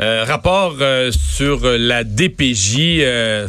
Euh, 0.00 0.24
rapport 0.24 0.76
euh, 0.80 1.10
sur 1.10 1.60
la 1.64 2.04
DPJ. 2.04 3.00
Euh, 3.00 3.48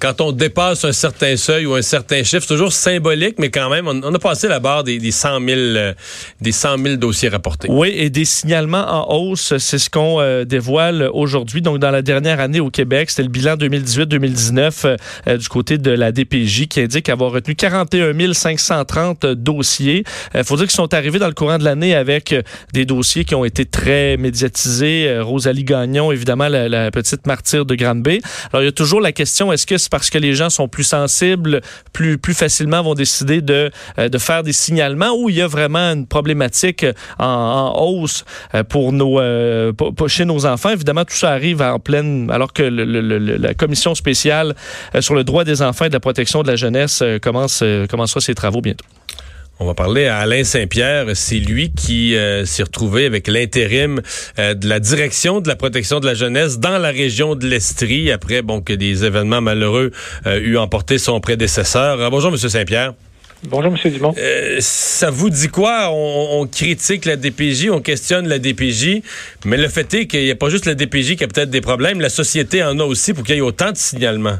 quand 0.00 0.20
on 0.20 0.32
dépasse 0.32 0.84
un 0.84 0.92
certain 0.92 1.36
seuil 1.36 1.66
ou 1.66 1.74
un 1.74 1.82
certain 1.82 2.22
chiffre, 2.22 2.42
c'est 2.42 2.54
toujours 2.54 2.72
symbolique, 2.72 3.36
mais 3.38 3.50
quand 3.50 3.68
même, 3.68 3.86
on, 3.88 4.14
a 4.14 4.18
passé 4.18 4.48
la 4.48 4.60
barre 4.60 4.84
des, 4.84 4.98
des 4.98 5.10
100 5.10 5.40
000, 5.40 5.58
euh, 5.58 5.94
des 6.40 6.52
100 6.52 6.78
000 6.78 6.96
dossiers 6.96 7.28
rapportés. 7.28 7.68
Oui, 7.70 7.92
et 7.94 8.10
des 8.10 8.24
signalements 8.24 8.86
en 8.88 9.14
hausse, 9.14 9.56
c'est 9.58 9.78
ce 9.78 9.90
qu'on 9.90 10.20
euh, 10.20 10.44
dévoile 10.44 11.10
aujourd'hui. 11.12 11.60
Donc, 11.62 11.78
dans 11.78 11.90
la 11.90 12.02
dernière 12.02 12.40
année 12.40 12.60
au 12.60 12.70
Québec, 12.70 13.10
c'était 13.10 13.24
le 13.24 13.28
bilan 13.28 13.56
2018-2019 13.56 14.96
euh, 15.26 15.36
du 15.36 15.48
côté 15.48 15.78
de 15.78 15.90
la 15.90 16.12
DPJ 16.12 16.66
qui 16.66 16.80
indique 16.80 17.08
avoir 17.08 17.32
retenu 17.32 17.54
41 17.54 18.32
530 18.32 19.26
dossiers. 19.26 20.04
Il 20.34 20.44
faut 20.44 20.56
dire 20.56 20.66
qu'ils 20.66 20.74
sont 20.74 20.92
arrivés 20.94 21.18
dans 21.18 21.28
le 21.28 21.34
courant 21.34 21.58
de 21.58 21.64
l'année 21.64 21.94
avec 21.94 22.34
des 22.72 22.84
dossiers 22.84 23.24
qui 23.24 23.34
ont 23.34 23.44
été 23.44 23.64
très 23.64 24.16
médiatisés. 24.16 25.18
Rosalie 25.20 25.64
Gagnon, 25.64 26.12
évidemment, 26.12 26.48
la, 26.48 26.68
la 26.68 26.90
petite 26.90 27.26
martyre 27.26 27.64
de 27.64 27.74
Grande-Bay. 27.74 28.20
Alors, 28.52 28.62
il 28.62 28.66
y 28.66 28.68
a 28.68 28.72
toujours 28.72 29.00
la 29.00 29.12
question 29.12 29.49
est-ce 29.52 29.66
que 29.66 29.78
c'est 29.78 29.90
parce 29.90 30.10
que 30.10 30.18
les 30.18 30.34
gens 30.34 30.50
sont 30.50 30.68
plus 30.68 30.84
sensibles, 30.84 31.60
plus, 31.92 32.18
plus 32.18 32.34
facilement 32.34 32.82
vont 32.82 32.94
décider 32.94 33.40
de, 33.40 33.70
euh, 33.98 34.08
de 34.08 34.18
faire 34.18 34.42
des 34.42 34.52
signalements 34.52 35.12
ou 35.16 35.30
il 35.30 35.36
y 35.36 35.42
a 35.42 35.46
vraiment 35.46 35.92
une 35.92 36.06
problématique 36.06 36.86
en, 37.18 37.72
hausse 37.76 38.24
euh, 38.54 38.64
pour 38.64 38.92
nos, 38.92 39.20
euh, 39.20 39.72
chez 40.06 40.24
nos 40.24 40.46
enfants? 40.46 40.70
Évidemment, 40.70 41.04
tout 41.04 41.14
ça 41.14 41.30
arrive 41.30 41.62
en 41.62 41.78
pleine, 41.78 42.30
alors 42.30 42.52
que 42.52 42.62
la 42.62 43.54
commission 43.54 43.94
spéciale 43.94 44.54
sur 45.00 45.14
le 45.14 45.24
droit 45.24 45.44
des 45.44 45.62
enfants 45.62 45.86
et 45.86 45.88
de 45.88 45.94
la 45.94 46.00
protection 46.00 46.42
de 46.42 46.48
la 46.48 46.56
jeunesse 46.56 47.02
commence, 47.22 47.62
commencera 47.88 48.20
ses 48.20 48.34
travaux 48.34 48.60
bientôt. 48.60 48.84
On 49.62 49.66
va 49.66 49.74
parler 49.74 50.06
à 50.06 50.16
Alain 50.16 50.42
Saint-Pierre. 50.42 51.04
C'est 51.12 51.38
lui 51.38 51.70
qui 51.70 52.16
euh, 52.16 52.46
s'est 52.46 52.62
retrouvé 52.62 53.04
avec 53.04 53.28
l'intérim 53.28 54.00
euh, 54.38 54.54
de 54.54 54.66
la 54.66 54.80
direction 54.80 55.42
de 55.42 55.48
la 55.48 55.54
protection 55.54 56.00
de 56.00 56.06
la 56.06 56.14
jeunesse 56.14 56.58
dans 56.58 56.78
la 56.78 56.88
région 56.88 57.34
de 57.34 57.46
l'Estrie 57.46 58.10
après 58.10 58.40
bon 58.40 58.62
que 58.62 58.72
des 58.72 59.04
événements 59.04 59.42
malheureux 59.42 59.90
euh, 60.26 60.40
eut 60.40 60.56
emporté 60.56 60.96
son 60.96 61.20
prédécesseur. 61.20 62.10
bonjour, 62.10 62.30
Monsieur 62.32 62.48
Saint-Pierre. 62.48 62.94
Bonjour, 63.48 63.70
M. 63.70 63.92
Dumont. 63.92 64.14
ça 64.60 65.10
vous 65.10 65.28
dit 65.28 65.48
quoi? 65.48 65.90
On, 65.90 66.40
on, 66.40 66.46
critique 66.46 67.04
la 67.04 67.16
DPJ, 67.16 67.68
on 67.70 67.82
questionne 67.82 68.28
la 68.28 68.38
DPJ, 68.38 69.02
mais 69.44 69.58
le 69.58 69.68
fait 69.68 69.92
est 69.92 70.06
qu'il 70.06 70.24
n'y 70.24 70.30
a 70.30 70.36
pas 70.36 70.48
juste 70.48 70.64
la 70.64 70.74
DPJ 70.74 71.16
qui 71.16 71.24
a 71.24 71.28
peut-être 71.28 71.50
des 71.50 71.60
problèmes, 71.60 72.00
la 72.00 72.08
société 72.08 72.62
en 72.62 72.78
a 72.78 72.84
aussi 72.84 73.12
pour 73.12 73.24
qu'il 73.24 73.34
y 73.34 73.38
ait 73.38 73.42
autant 73.42 73.72
de 73.72 73.76
signalements. 73.76 74.38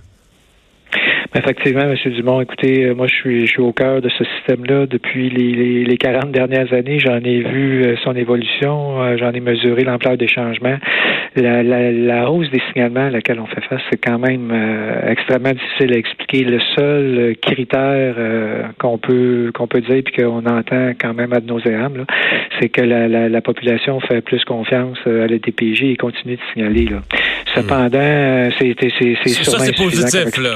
Effectivement, 1.32 1.82
M. 1.82 1.94
Dumont, 2.12 2.40
écoutez, 2.40 2.86
euh, 2.86 2.94
moi 2.94 3.06
je 3.06 3.14
suis, 3.14 3.46
je 3.46 3.52
suis 3.52 3.60
au 3.60 3.72
cœur 3.72 4.00
de 4.00 4.08
ce 4.08 4.24
système-là 4.24 4.86
depuis 4.86 5.30
les, 5.30 5.84
les, 5.84 5.96
40 5.96 6.32
dernières 6.32 6.72
années. 6.72 6.98
J'en 6.98 7.18
ai 7.18 7.42
vu 7.42 7.84
euh, 7.84 7.94
son 8.02 8.16
évolution, 8.16 9.00
euh, 9.00 9.16
j'en 9.16 9.30
ai 9.30 9.38
mesuré 9.38 9.84
l'ampleur 9.84 10.16
des 10.16 10.26
changements. 10.26 10.76
La, 11.36 11.62
la, 11.62 11.92
la, 11.92 12.28
hausse 12.32 12.50
des 12.50 12.60
signalements 12.72 13.06
à 13.06 13.10
laquelle 13.10 13.38
on 13.38 13.46
fait 13.46 13.60
face, 13.60 13.80
c'est 13.92 14.04
quand 14.04 14.18
même 14.18 14.52
extrêmement 15.06 15.52
difficile 15.52 15.94
à 15.94 15.98
expliquer. 15.98 16.42
Le 16.42 16.58
seul 16.76 17.36
critère 17.40 18.16
qu'on 18.80 18.98
peut 18.98 19.52
qu'on 19.54 19.68
peut 19.68 19.80
dire 19.82 20.02
puis 20.04 20.20
qu'on 20.20 20.44
entend 20.44 20.90
quand 21.00 21.14
même 21.14 21.32
ad 21.32 21.46
nauseam, 21.46 22.04
c'est 22.58 22.68
que 22.68 22.80
la, 22.80 23.06
la, 23.06 23.28
la, 23.28 23.40
population 23.40 24.00
fait 24.00 24.20
plus 24.22 24.44
confiance 24.44 24.98
à 25.06 25.28
la 25.28 25.38
DPJ 25.38 25.84
et 25.84 25.96
continue 25.96 26.34
de 26.34 26.40
signaler. 26.52 26.86
Là. 26.86 26.98
Cependant, 27.54 28.48
c'est 28.58 29.44
sûrement 29.44 29.72
positif, 29.76 30.36
là. 30.38 30.54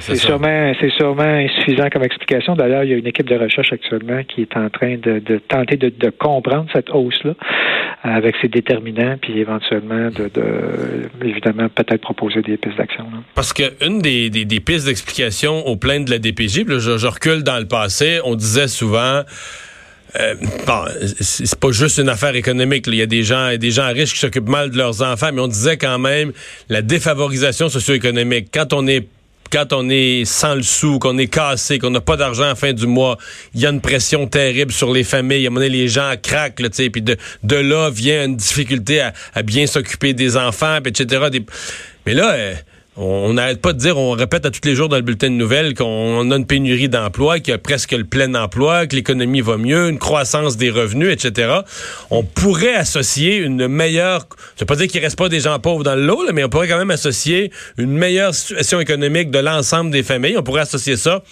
C'est 0.00 0.16
sûrement, 0.16 0.72
c'est 0.80 0.90
sûrement 0.90 1.22
insuffisant 1.22 1.88
comme 1.90 2.04
explication. 2.04 2.54
D'ailleurs, 2.54 2.84
il 2.84 2.90
y 2.90 2.94
a 2.94 2.96
une 2.96 3.06
équipe 3.06 3.28
de 3.28 3.36
recherche 3.36 3.72
actuellement 3.72 4.22
qui 4.24 4.42
est 4.42 4.56
en 4.56 4.70
train 4.70 4.96
de, 4.96 5.20
tenter 5.48 5.76
de, 5.76 6.10
comprendre 6.10 6.66
cette 6.72 6.90
hausse-là 6.90 7.34
avec 8.02 8.36
ses 8.40 8.48
déterminants, 8.48 9.16
puis 9.20 9.38
éventuellement 9.38 10.10
de, 10.10 10.30
évidemment 11.24 11.68
peut-être 11.68 12.00
proposer 12.00 12.42
des 12.42 12.56
pistes 12.56 12.78
d'action. 12.78 13.04
Parce 13.34 13.52
qu'une 13.52 14.00
des, 14.00 14.30
des, 14.30 14.60
pistes 14.60 14.86
d'explication 14.86 15.66
au 15.66 15.76
plein 15.76 16.00
de 16.00 16.10
la 16.10 16.18
DPJ, 16.18 16.64
je, 16.68 16.96
je 16.98 17.06
recule 17.06 17.42
dans 17.42 17.58
le 17.58 17.66
passé, 17.66 18.20
on 18.24 18.34
disait 18.34 18.68
souvent. 18.68 19.22
Euh, 20.16 20.34
c'est 21.20 21.58
pas 21.58 21.70
juste 21.70 21.98
une 21.98 22.08
affaire 22.08 22.34
économique. 22.34 22.86
Il 22.86 22.94
y 22.94 23.02
a 23.02 23.06
des 23.06 23.22
gens, 23.22 23.56
des 23.56 23.70
gens 23.70 23.88
riches 23.88 24.14
qui 24.14 24.20
s'occupent 24.20 24.48
mal 24.48 24.70
de 24.70 24.76
leurs 24.76 25.02
enfants, 25.02 25.30
mais 25.32 25.40
on 25.40 25.48
disait 25.48 25.76
quand 25.76 25.98
même 25.98 26.32
la 26.68 26.82
défavorisation 26.82 27.68
socio-économique. 27.68 28.48
Quand 28.52 28.72
on 28.72 28.86
est 28.86 29.06
quand 29.50 29.72
on 29.72 29.88
est 29.88 30.26
sans 30.26 30.54
le 30.54 30.62
sou, 30.62 30.98
qu'on 30.98 31.16
est 31.16 31.28
cassé, 31.28 31.78
qu'on 31.78 31.90
n'a 31.90 32.02
pas 32.02 32.16
d'argent 32.16 32.44
à 32.44 32.48
la 32.48 32.54
fin 32.54 32.72
du 32.72 32.86
mois, 32.86 33.16
il 33.54 33.60
y 33.60 33.66
a 33.66 33.70
une 33.70 33.80
pression 33.80 34.26
terrible 34.26 34.72
sur 34.72 34.92
les 34.92 35.04
familles. 35.04 35.44
À 35.44 35.48
un 35.48 35.50
moment 35.50 35.64
donné, 35.64 35.70
les 35.70 35.88
gens 35.88 36.12
craquent, 36.22 36.60
là, 36.60 36.68
puis 36.68 37.02
de, 37.02 37.16
de 37.42 37.56
là 37.56 37.90
vient 37.90 38.26
une 38.26 38.36
difficulté 38.36 39.00
à, 39.00 39.14
à 39.34 39.42
bien 39.42 39.66
s'occuper 39.66 40.12
des 40.12 40.36
enfants, 40.36 40.78
etc. 40.84 41.28
Mais 42.04 42.14
là, 42.14 42.32
euh, 42.32 42.54
on 43.00 43.32
n'arrête 43.34 43.60
pas 43.60 43.72
de 43.72 43.78
dire, 43.78 43.96
on 43.96 44.10
répète 44.10 44.44
à 44.44 44.50
tous 44.50 44.60
les 44.64 44.74
jours 44.74 44.88
dans 44.88 44.96
le 44.96 45.02
bulletin 45.02 45.30
de 45.30 45.34
nouvelles 45.34 45.74
qu'on 45.74 46.30
a 46.30 46.36
une 46.36 46.46
pénurie 46.46 46.88
d'emploi, 46.88 47.38
qu'il 47.38 47.52
y 47.52 47.54
a 47.54 47.58
presque 47.58 47.92
le 47.92 48.02
plein 48.02 48.34
emploi, 48.34 48.88
que 48.88 48.96
l'économie 48.96 49.40
va 49.40 49.56
mieux, 49.56 49.88
une 49.88 49.98
croissance 49.98 50.56
des 50.56 50.68
revenus, 50.68 51.12
etc. 51.12 51.60
On 52.10 52.24
pourrait 52.24 52.74
associer 52.74 53.36
une 53.36 53.68
meilleure, 53.68 54.26
je 54.56 54.62
veux 54.62 54.66
pas 54.66 54.74
dire 54.74 54.88
qu'il 54.88 55.00
reste 55.00 55.16
pas 55.16 55.28
des 55.28 55.38
gens 55.40 55.58
pauvres 55.60 55.84
dans 55.84 55.94
le 55.94 56.08
mais 56.32 56.42
on 56.42 56.48
pourrait 56.48 56.66
quand 56.66 56.78
même 56.78 56.90
associer 56.90 57.52
une 57.76 57.92
meilleure 57.92 58.34
situation 58.34 58.80
économique 58.80 59.30
de 59.30 59.38
l'ensemble 59.38 59.92
des 59.92 60.02
familles. 60.02 60.36
On 60.36 60.42
pourrait 60.42 60.62
associer 60.62 60.96
ça 60.96 61.22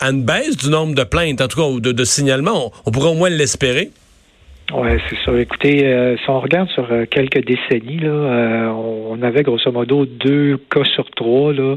à 0.00 0.10
une 0.10 0.24
baisse 0.24 0.56
du 0.56 0.70
nombre 0.70 0.96
de 0.96 1.04
plaintes, 1.04 1.40
en 1.40 1.46
tout 1.46 1.60
cas, 1.60 1.68
ou 1.68 1.80
de, 1.80 2.04
signalements. 2.04 2.72
on 2.84 2.90
pourrait 2.90 3.10
au 3.10 3.14
moins 3.14 3.30
l'espérer. 3.30 3.92
Oui, 4.74 4.88
c'est 5.08 5.16
ça. 5.24 5.38
Écoutez, 5.38 5.86
euh, 5.86 6.16
si 6.16 6.30
on 6.30 6.40
regarde 6.40 6.68
sur 6.70 6.90
euh, 6.90 7.04
quelques 7.10 7.44
décennies, 7.44 7.98
là, 7.98 8.08
euh, 8.08 8.68
on 8.68 9.20
avait 9.22 9.42
grosso 9.42 9.70
modo 9.70 10.06
deux 10.06 10.58
cas 10.70 10.84
sur 10.84 11.10
trois 11.10 11.52
là, 11.52 11.76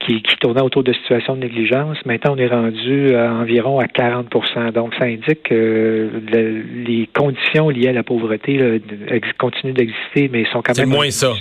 qui, 0.00 0.22
qui 0.22 0.36
tournaient 0.36 0.62
autour 0.62 0.82
de 0.82 0.92
situations 0.92 1.36
de 1.36 1.40
négligence. 1.40 1.98
Maintenant, 2.06 2.34
on 2.34 2.38
est 2.38 2.46
rendu 2.46 3.14
à 3.14 3.32
environ 3.34 3.78
à 3.78 3.84
40% 3.84 4.72
Donc, 4.72 4.94
ça 4.98 5.04
indique 5.04 5.42
que 5.42 6.08
les 6.32 7.08
conditions 7.14 7.68
liées 7.68 7.88
à 7.88 7.92
la 7.92 8.02
pauvreté 8.02 8.56
là, 8.56 8.78
continuent 9.38 9.74
d'exister, 9.74 10.30
mais 10.32 10.44
sont 10.46 10.62
quand 10.62 10.78
même 10.78 10.88
moins 10.88 11.10
ça. 11.10 11.32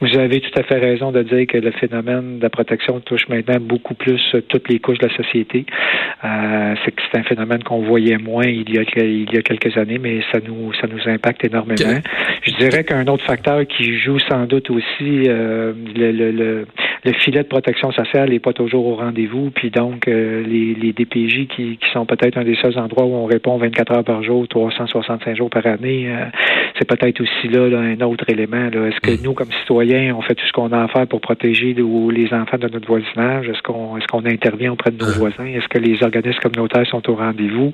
Vous 0.00 0.16
avez 0.16 0.40
tout 0.40 0.58
à 0.58 0.62
fait 0.62 0.78
raison 0.78 1.10
de 1.10 1.22
dire 1.22 1.46
que 1.46 1.58
le 1.58 1.72
phénomène 1.72 2.38
de 2.38 2.42
la 2.42 2.50
protection 2.50 3.00
touche 3.00 3.28
maintenant 3.28 3.58
beaucoup 3.60 3.94
plus 3.94 4.20
toutes 4.48 4.68
les 4.68 4.78
couches 4.78 4.98
de 4.98 5.08
la 5.08 5.14
société. 5.14 5.66
c'est 6.22 6.92
que 6.92 7.02
c'est 7.10 7.18
un 7.18 7.24
phénomène 7.24 7.62
qu'on 7.64 7.80
voyait 7.80 8.16
moins 8.16 8.46
il 8.46 8.72
y 8.72 8.78
a, 8.78 8.82
il 9.02 9.32
y 9.32 9.36
a 9.36 9.42
quelques 9.42 9.76
années, 9.76 9.98
mais 9.98 10.19
ça 10.32 10.38
nous 10.46 10.72
ça 10.74 10.86
nous 10.86 11.08
impacte 11.10 11.44
énormément. 11.44 12.00
Je 12.42 12.56
dirais 12.56 12.84
qu'un 12.84 13.06
autre 13.06 13.24
facteur 13.24 13.66
qui 13.66 13.98
joue 13.98 14.18
sans 14.18 14.46
doute 14.46 14.70
aussi 14.70 15.24
euh, 15.28 15.72
le, 15.94 16.12
le, 16.12 16.30
le, 16.30 16.66
filet 17.12 17.42
de 17.42 17.48
protection 17.48 17.92
sociale 17.92 18.30
n'est 18.30 18.38
pas 18.38 18.52
toujours 18.52 18.86
au 18.86 18.96
rendez-vous, 18.96 19.50
puis 19.50 19.70
donc 19.70 20.06
euh, 20.08 20.42
les, 20.42 20.74
les 20.74 20.92
DPJ 20.92 21.46
qui, 21.48 21.78
qui 21.78 21.90
sont 21.92 22.06
peut-être 22.06 22.36
un 22.36 22.44
des 22.44 22.56
seuls 22.56 22.78
endroits 22.78 23.04
où 23.04 23.14
on 23.14 23.26
répond 23.26 23.56
24 23.56 23.92
heures 23.92 24.04
par 24.04 24.22
jour, 24.22 24.46
365 24.48 25.36
jours 25.36 25.50
par 25.50 25.66
année, 25.66 26.08
euh, 26.08 26.26
c'est 26.78 26.86
peut-être 26.86 27.20
aussi 27.20 27.48
là, 27.48 27.78
un 27.78 28.00
autre 28.02 28.24
élément. 28.28 28.66
Est-ce 28.66 29.00
que 29.00 29.12
mm. 29.12 29.24
nous, 29.24 29.34
comme 29.34 29.50
citoyens, 29.60 30.14
on 30.16 30.22
fait 30.22 30.34
tout 30.34 30.46
ce 30.46 30.52
qu'on 30.52 30.72
a 30.72 30.82
à 30.82 30.88
faire 30.88 31.06
pour 31.06 31.20
protéger 31.20 31.74
les 31.74 32.34
enfants 32.34 32.58
de 32.58 32.68
notre 32.68 32.86
voisinage? 32.86 33.48
Est-ce 33.48 33.62
qu'on 33.62 33.96
est-ce 33.96 34.06
qu'on 34.06 34.24
intervient 34.24 34.72
auprès 34.72 34.90
de 34.90 34.98
nos 34.98 35.10
mm. 35.10 35.18
voisins? 35.18 35.46
Est-ce 35.46 35.68
que 35.68 35.78
les 35.78 36.02
organismes 36.02 36.40
communautaires 36.40 36.86
sont 36.86 37.08
au 37.10 37.14
rendez-vous? 37.14 37.72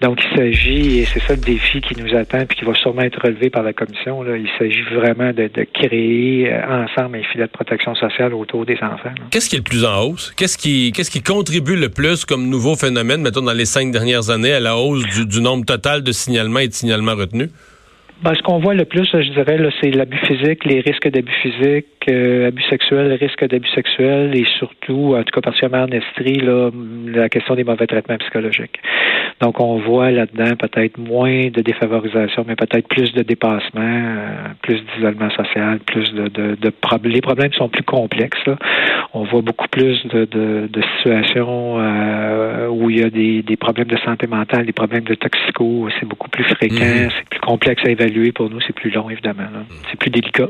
Donc, 0.00 0.22
il 0.24 0.36
s'agit, 0.36 0.98
et 1.00 1.04
c'est 1.04 1.20
ça 1.20 1.34
le 1.34 1.40
défi 1.40 1.80
qui 1.80 2.00
nous 2.00 2.14
attend, 2.14 2.46
puis 2.46 2.58
qui 2.58 2.64
va 2.64 2.74
sûrement 2.74 3.02
être 3.02 3.20
relevé 3.20 3.50
par 3.50 3.64
la 3.64 3.72
commission, 3.72 4.22
là, 4.22 4.36
il 4.36 4.48
s'agit 4.58 4.82
vraiment 4.94 5.32
de, 5.32 5.48
créer 5.72 6.52
euh, 6.52 6.84
ensemble 6.84 7.16
un 7.16 7.22
filet 7.24 7.44
de 7.44 7.50
protection 7.50 7.94
sociale 7.96 8.32
autour 8.32 8.57
des 8.64 8.78
enfants. 8.82 9.14
Qu'est-ce 9.30 9.48
qui 9.48 9.56
est 9.56 9.58
le 9.58 9.64
plus 9.64 9.84
en 9.84 10.02
hausse? 10.02 10.32
Qu'est-ce 10.36 10.58
qui, 10.58 10.92
qu'est-ce 10.92 11.10
qui 11.10 11.22
contribue 11.22 11.76
le 11.76 11.88
plus 11.88 12.24
comme 12.24 12.48
nouveau 12.48 12.76
phénomène, 12.76 13.22
mettons, 13.22 13.42
dans 13.42 13.52
les 13.52 13.66
cinq 13.66 13.90
dernières 13.90 14.30
années, 14.30 14.52
à 14.52 14.60
la 14.60 14.76
hausse 14.76 15.04
du, 15.06 15.26
du 15.26 15.40
nombre 15.40 15.64
total 15.64 16.02
de 16.02 16.12
signalements 16.12 16.60
et 16.60 16.68
de 16.68 16.72
signalements 16.72 17.14
retenus? 17.14 17.50
Ben, 18.22 18.34
ce 18.34 18.42
qu'on 18.42 18.58
voit 18.58 18.74
le 18.74 18.84
plus, 18.84 19.08
je 19.12 19.30
dirais, 19.30 19.58
c'est 19.80 19.90
l'abus 19.92 20.18
physique, 20.18 20.64
les 20.64 20.80
risques 20.80 21.08
d'abus 21.08 21.32
physique, 21.40 21.86
euh, 22.10 22.48
abus 22.48 22.64
sexuels, 22.64 23.12
risques 23.12 23.46
d'abus 23.46 23.68
sexuels 23.68 24.36
et 24.36 24.44
surtout, 24.58 25.14
en 25.14 25.22
tout 25.22 25.30
cas 25.32 25.40
particulièrement 25.40 25.86
en 25.86 25.92
Estrie, 25.96 26.40
là, 26.40 26.70
la 27.06 27.28
question 27.28 27.54
des 27.54 27.62
mauvais 27.62 27.86
traitements 27.86 28.18
psychologiques. 28.18 28.80
Donc, 29.40 29.60
on 29.60 29.78
voit 29.78 30.10
là-dedans 30.10 30.56
peut-être 30.56 30.98
moins 30.98 31.48
de 31.48 31.60
défavorisation, 31.62 32.44
mais 32.46 32.56
peut-être 32.56 32.88
plus 32.88 33.12
de 33.12 33.22
dépassement, 33.22 33.80
euh, 33.82 34.48
plus 34.62 34.80
d'isolement 34.94 35.30
social, 35.30 35.78
plus 35.80 36.12
de, 36.12 36.28
de, 36.28 36.56
de 36.56 36.70
problèmes. 36.70 37.12
Les 37.12 37.20
problèmes 37.20 37.52
sont 37.52 37.68
plus 37.68 37.84
complexes. 37.84 38.44
Là. 38.46 38.56
On 39.14 39.24
voit 39.24 39.42
beaucoup 39.42 39.68
plus 39.68 40.04
de, 40.06 40.24
de, 40.24 40.68
de 40.70 40.82
situations 40.96 41.76
euh, 41.78 42.68
où 42.68 42.90
il 42.90 42.98
y 43.00 43.04
a 43.04 43.10
des, 43.10 43.42
des 43.42 43.56
problèmes 43.56 43.88
de 43.88 43.98
santé 43.98 44.26
mentale, 44.26 44.66
des 44.66 44.72
problèmes 44.72 45.04
de 45.04 45.14
toxico. 45.14 45.88
C'est 45.98 46.06
beaucoup 46.06 46.28
plus 46.28 46.44
fréquent, 46.44 46.74
mm-hmm. 46.76 47.10
c'est 47.16 47.28
plus 47.30 47.40
complexe 47.40 47.82
à 47.86 47.90
évaluer 47.90 48.32
pour 48.32 48.50
nous, 48.50 48.60
c'est 48.66 48.74
plus 48.74 48.90
long, 48.90 49.08
évidemment. 49.08 49.44
C'est 49.90 49.98
plus 49.98 50.10
délicat. 50.10 50.48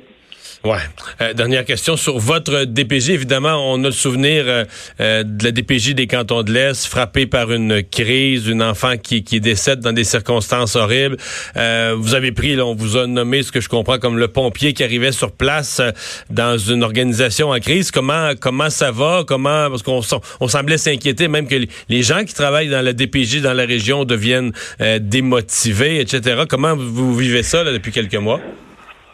Ouais. 0.64 0.78
Euh, 1.20 1.34
dernière 1.34 1.64
question 1.64 1.96
sur 1.96 2.18
votre 2.18 2.64
DPJ. 2.64 3.10
Évidemment, 3.10 3.72
on 3.72 3.82
a 3.84 3.86
le 3.86 3.92
souvenir 3.92 4.44
euh, 4.46 4.64
euh, 5.00 5.22
de 5.22 5.44
la 5.44 5.52
DPJ 5.52 5.94
des 5.94 6.08
cantons 6.08 6.42
de 6.42 6.52
l'Est, 6.52 6.84
frappée 6.86 7.26
par 7.26 7.52
une 7.52 7.84
crise, 7.84 8.48
une 8.48 8.62
enfant 8.62 8.96
qui, 8.96 9.22
qui 9.22 9.40
décède 9.40 9.78
dans 9.80 9.92
des 9.92 10.02
circonstances 10.02 10.74
horribles. 10.74 11.16
vous 11.54 12.14
avez 12.14 12.32
pris, 12.32 12.56
là, 12.56 12.66
on 12.66 12.74
vous 12.74 12.96
a 12.96 13.06
nommé 13.06 13.42
ce 13.42 13.52
que 13.52 13.60
je 13.60 13.68
comprends 13.68 13.98
comme 13.98 14.18
le 14.18 14.28
pompier 14.28 14.72
qui 14.72 14.82
arrivait 14.82 15.12
sur 15.12 15.30
place 15.30 15.80
dans 16.28 16.58
une 16.58 16.82
organisation 16.82 17.50
en 17.50 17.60
crise. 17.60 17.90
Comment 17.90 18.32
comment 18.40 18.70
ça 18.70 18.90
va? 18.90 19.24
Comment 19.26 19.70
parce 19.70 19.82
qu'on 19.82 20.00
on 20.40 20.48
semblait 20.48 20.78
s'inquiéter 20.78 21.28
même 21.28 21.46
que 21.46 21.56
les 21.88 22.02
gens 22.02 22.24
qui 22.24 22.34
travaillent 22.34 22.68
dans 22.68 22.82
la 22.82 22.92
DPJ 22.92 23.42
dans 23.42 23.54
la 23.54 23.64
région 23.64 24.04
deviennent 24.04 24.52
démotivés, 25.00 26.00
etc. 26.00 26.42
Comment 26.48 26.74
vous 26.76 27.14
vivez 27.14 27.42
ça 27.42 27.62
là, 27.62 27.72
depuis 27.72 27.92
quelques 27.92 28.16
mois? 28.16 28.40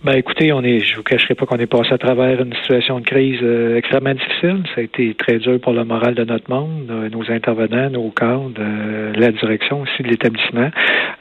Ben 0.05 0.17
écoutez, 0.19 0.53
on 0.53 0.63
est, 0.63 0.81
je 0.81 0.97
vous 0.97 1.03
cacherai 1.03 1.35
pas 1.35 1.47
qu'on 1.47 1.57
est 1.57 1.67
passé 1.67 1.95
à 1.95 1.97
travers 1.97 2.43
une 2.43 2.53
situation 2.57 3.01
de 3.01 3.07
crise 3.07 3.41
euh, 3.43 3.79
extrêmement 3.79 4.13
difficile. 4.13 4.63
Ça 4.75 4.83
a 4.83 4.85
été 4.85 5.15
très 5.15 5.39
dur 5.39 5.59
pour 5.63 5.73
le 5.73 5.83
moral 5.85 6.15
de 6.15 6.25
notre 6.25 6.51
monde, 6.51 6.91
euh, 6.91 7.09
nos 7.09 7.31
intervenants, 7.31 7.89
nos 7.89 8.11
cadres, 8.11 8.53
euh, 8.59 9.15
la 9.17 9.33
direction 9.33 9.81
aussi 9.81 10.03
de 10.03 10.09
l'établissement. 10.09 10.69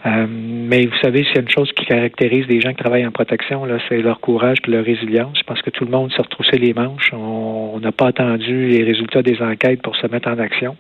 mais 0.06 0.86
vous 0.86 0.98
savez, 1.02 1.24
s'il 1.24 1.36
y 1.36 1.38
a 1.38 1.42
une 1.44 1.50
chose 1.50 1.72
qui 1.72 1.86
caractérise 1.86 2.46
les 2.50 2.60
gens 2.60 2.72
qui 2.72 2.84
travaillent 2.84 3.08
en 3.08 3.12
protection, 3.12 3.64
là, 3.64 3.78
c'est 3.88 4.02
leur 4.02 4.20
courage 4.20 4.58
et 4.68 4.72
leur 4.72 4.84
résilience. 4.84 5.38
Je 5.38 5.44
pense 5.44 5.62
que 5.62 5.70
tout 5.70 5.86
le 5.86 5.92
monde 5.92 6.12
s'est 6.12 6.22
retroussé 6.22 6.58
les 6.58 6.74
manches. 6.74 7.12
On 7.14 7.80
n'a 7.80 7.94
pas 7.94 8.08
attendu 8.08 8.68
les 8.68 8.84
résultats 8.84 9.22
des 9.22 9.42
enquêtes 9.42 9.82
pour 9.82 9.96
se 9.96 10.08
mettre 10.08 10.28
en 10.28 10.38
action. 10.40 10.76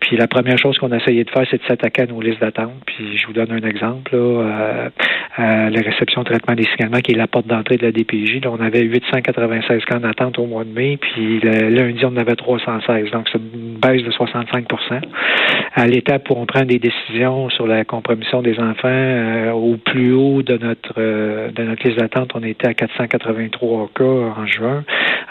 Puis 0.00 0.16
la 0.16 0.28
première 0.28 0.56
chose 0.56 0.78
qu'on 0.78 0.92
a 0.92 0.96
essayé 0.96 1.24
de 1.24 1.30
faire, 1.30 1.46
c'est 1.50 1.60
de 1.60 1.66
s'attaquer 1.68 2.02
à 2.02 2.06
nos 2.06 2.22
listes 2.22 2.40
d'attente. 2.40 2.72
Puis 2.86 3.18
je 3.18 3.26
vous 3.26 3.34
donne 3.34 3.52
un 3.52 3.68
exemple. 3.68 4.16
Là, 4.16 4.90
à 5.36 5.68
la 5.68 5.80
réception 5.80 6.22
traitement 6.24 6.54
des 6.54 6.64
signalements, 6.64 7.00
qui 7.00 7.12
est 7.12 7.16
la 7.16 7.26
porte 7.34 7.48
d'entrée 7.48 7.76
de 7.76 7.82
la 7.82 7.90
DPJ. 7.90 8.44
Là, 8.44 8.50
on 8.52 8.60
avait 8.60 8.82
896 8.82 9.84
cas 9.86 9.98
d'attente 9.98 10.38
au 10.38 10.46
mois 10.46 10.62
de 10.62 10.70
mai, 10.70 10.96
puis 10.98 11.40
le, 11.40 11.68
lundi, 11.68 12.04
on 12.04 12.08
en 12.08 12.16
avait 12.16 12.36
316. 12.36 13.10
Donc, 13.10 13.26
c'est 13.32 13.38
une 13.38 13.74
baisse 13.74 14.04
de 14.04 14.10
65% 14.12 15.00
À 15.74 15.86
l'étape 15.86 16.30
où 16.30 16.34
on 16.36 16.46
prend 16.46 16.64
des 16.64 16.78
décisions 16.78 17.50
sur 17.50 17.66
la 17.66 17.84
compromission 17.84 18.40
des 18.40 18.56
enfants, 18.60 18.86
euh, 18.86 19.50
au 19.50 19.76
plus 19.76 20.12
haut 20.12 20.42
de 20.42 20.56
notre 20.58 20.94
euh, 20.96 21.50
de 21.50 21.64
notre 21.64 21.84
liste 21.84 21.98
d'attente, 21.98 22.30
on 22.34 22.42
était 22.44 22.68
à 22.68 22.74
483 22.74 23.90
cas 23.96 24.04
en 24.04 24.46
juin. 24.46 24.84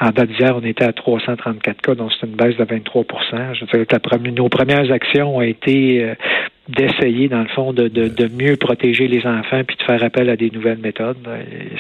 En 0.03 0.11
date 0.11 0.31
d'hier, 0.31 0.53
on 0.61 0.65
était 0.65 0.83
à 0.83 0.91
334 0.91 1.81
cas, 1.81 1.95
donc 1.95 2.11
c'est 2.11 2.27
une 2.27 2.35
baisse 2.35 2.57
de 2.57 2.65
23 2.65 3.05
Je 3.53 3.61
veux 3.61 3.85
dire 3.85 3.87
que 3.87 4.29
nos 4.31 4.49
premières 4.49 4.91
actions 4.91 5.37
ont 5.37 5.41
été 5.41 6.03
euh, 6.03 6.15
d'essayer, 6.67 7.27
dans 7.27 7.41
le 7.41 7.47
fond, 7.47 7.73
de, 7.73 7.89
mieux 8.33 8.55
protéger 8.55 9.07
les 9.07 9.25
enfants 9.25 9.63
puis 9.65 9.75
de 9.75 9.83
faire 9.83 10.01
appel 10.03 10.29
à 10.29 10.35
des 10.35 10.49
nouvelles 10.49 10.79
méthodes. 10.79 11.17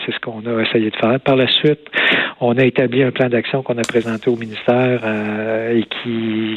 C'est 0.05 0.13
ce 0.13 0.19
qu'on 0.19 0.41
a 0.45 0.61
essayé 0.61 0.89
de 0.89 0.95
faire. 0.95 1.19
Par 1.21 1.35
la 1.35 1.47
suite, 1.47 1.79
on 2.41 2.57
a 2.57 2.65
établi 2.65 3.03
un 3.03 3.11
plan 3.11 3.29
d'action 3.29 3.63
qu'on 3.63 3.77
a 3.77 3.83
présenté 3.83 4.29
au 4.29 4.35
ministère 4.35 5.01
euh, 5.03 5.79
et 5.79 5.85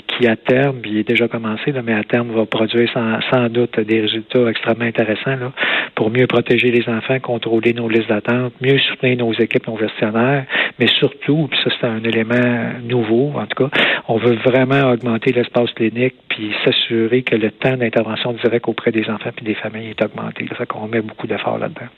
qui, 0.09 0.27
à 0.27 0.35
terme, 0.35 0.79
il 0.85 0.99
est 0.99 1.09
déjà 1.09 1.29
commencé, 1.29 1.73
mais 1.85 1.95
à 1.95 2.03
terme, 2.03 2.31
va 2.33 2.47
produire 2.47 2.91
sans, 2.93 3.49
doute 3.49 3.79
des 3.79 4.01
résultats 4.01 4.49
extrêmement 4.49 4.85
intéressants 4.85 5.53
pour 5.95 6.11
mieux 6.11 6.27
protéger 6.27 6.73
les 6.73 6.89
enfants, 6.89 7.21
contrôler 7.21 7.73
nos 7.75 7.89
listes 7.89 8.09
d'attente, 8.09 8.53
mieux 8.61 8.79
soutenir 8.79 9.19
nos 9.19 9.33
équipes, 9.35 9.69
nos 9.69 9.79
gestionnaires, 9.79 10.47
mais 10.81 10.89
surtout, 10.89 11.49
puis 11.57 11.71
ça 11.71 11.77
c'est 11.81 11.87
un 11.87 12.03
élément 12.05 12.81
nouveau, 12.83 13.33
en 13.37 13.47
tout 13.47 13.65
cas, 13.69 13.79
on 14.09 14.19
veut 14.19 14.37
vraiment 14.45 14.91
augmenter 14.93 15.33
l'espace 15.33 15.71
clinique 15.73 16.15
puis 16.29 16.53
s'assurer 16.65 17.23
que 17.23 17.35
le 17.35 17.51
temps 17.51 17.77
d'intervention 17.77 18.33
directe 18.45 18.69
auprès 18.69 18.93
des 18.93 19.09
enfants 19.09 19.31
puis 19.35 19.45
des 19.45 19.55
familles 19.55 19.91
est 19.91 20.03
augmenté. 20.03 20.47
Ça 20.49 20.57
fait 20.57 20.67
qu'on 20.67 20.89
met 20.89 21.01
beaucoup 21.01 21.27
d'efforts 21.27 21.59
là-dedans. 21.59 21.89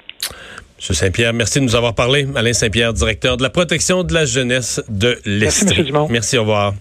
M. 0.78 0.94
Saint-Pierre, 0.94 1.32
merci 1.32 1.58
de 1.58 1.64
nous 1.64 1.74
avoir 1.74 1.94
parlé. 1.94 2.26
Alain 2.36 2.52
Saint-Pierre, 2.52 2.92
directeur 2.92 3.36
de 3.36 3.42
la 3.42 3.50
protection 3.50 4.04
de 4.04 4.14
la 4.14 4.24
jeunesse 4.24 4.80
de 4.88 5.18
l'Estrie. 5.24 5.90
Merci, 5.92 6.12
Merci, 6.12 6.38
au 6.38 6.42
revoir. 6.42 6.74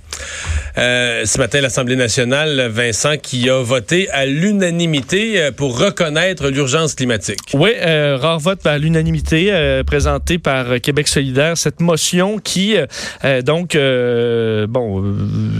Euh, 0.77 1.25
ce 1.25 1.39
matin, 1.39 1.59
l'Assemblée 1.59 1.95
nationale, 1.95 2.67
Vincent, 2.69 3.17
qui 3.17 3.49
a 3.49 3.63
voté 3.63 4.09
à 4.11 4.27
l'unanimité 4.27 5.41
euh, 5.41 5.51
pour 5.51 5.79
reconnaître 5.79 6.49
l'urgence 6.49 6.93
climatique. 6.93 7.39
Oui, 7.53 7.71
euh, 7.81 8.15
rare 8.21 8.39
vote 8.39 8.63
à 8.67 8.77
l'unanimité 8.77 9.51
présenté 9.87 10.37
par 10.37 10.79
Québec 10.81 11.07
solidaire. 11.07 11.57
Cette 11.57 11.79
motion 11.79 12.37
qui, 12.37 12.75
donc, 13.43 13.75
bon, 13.75 15.15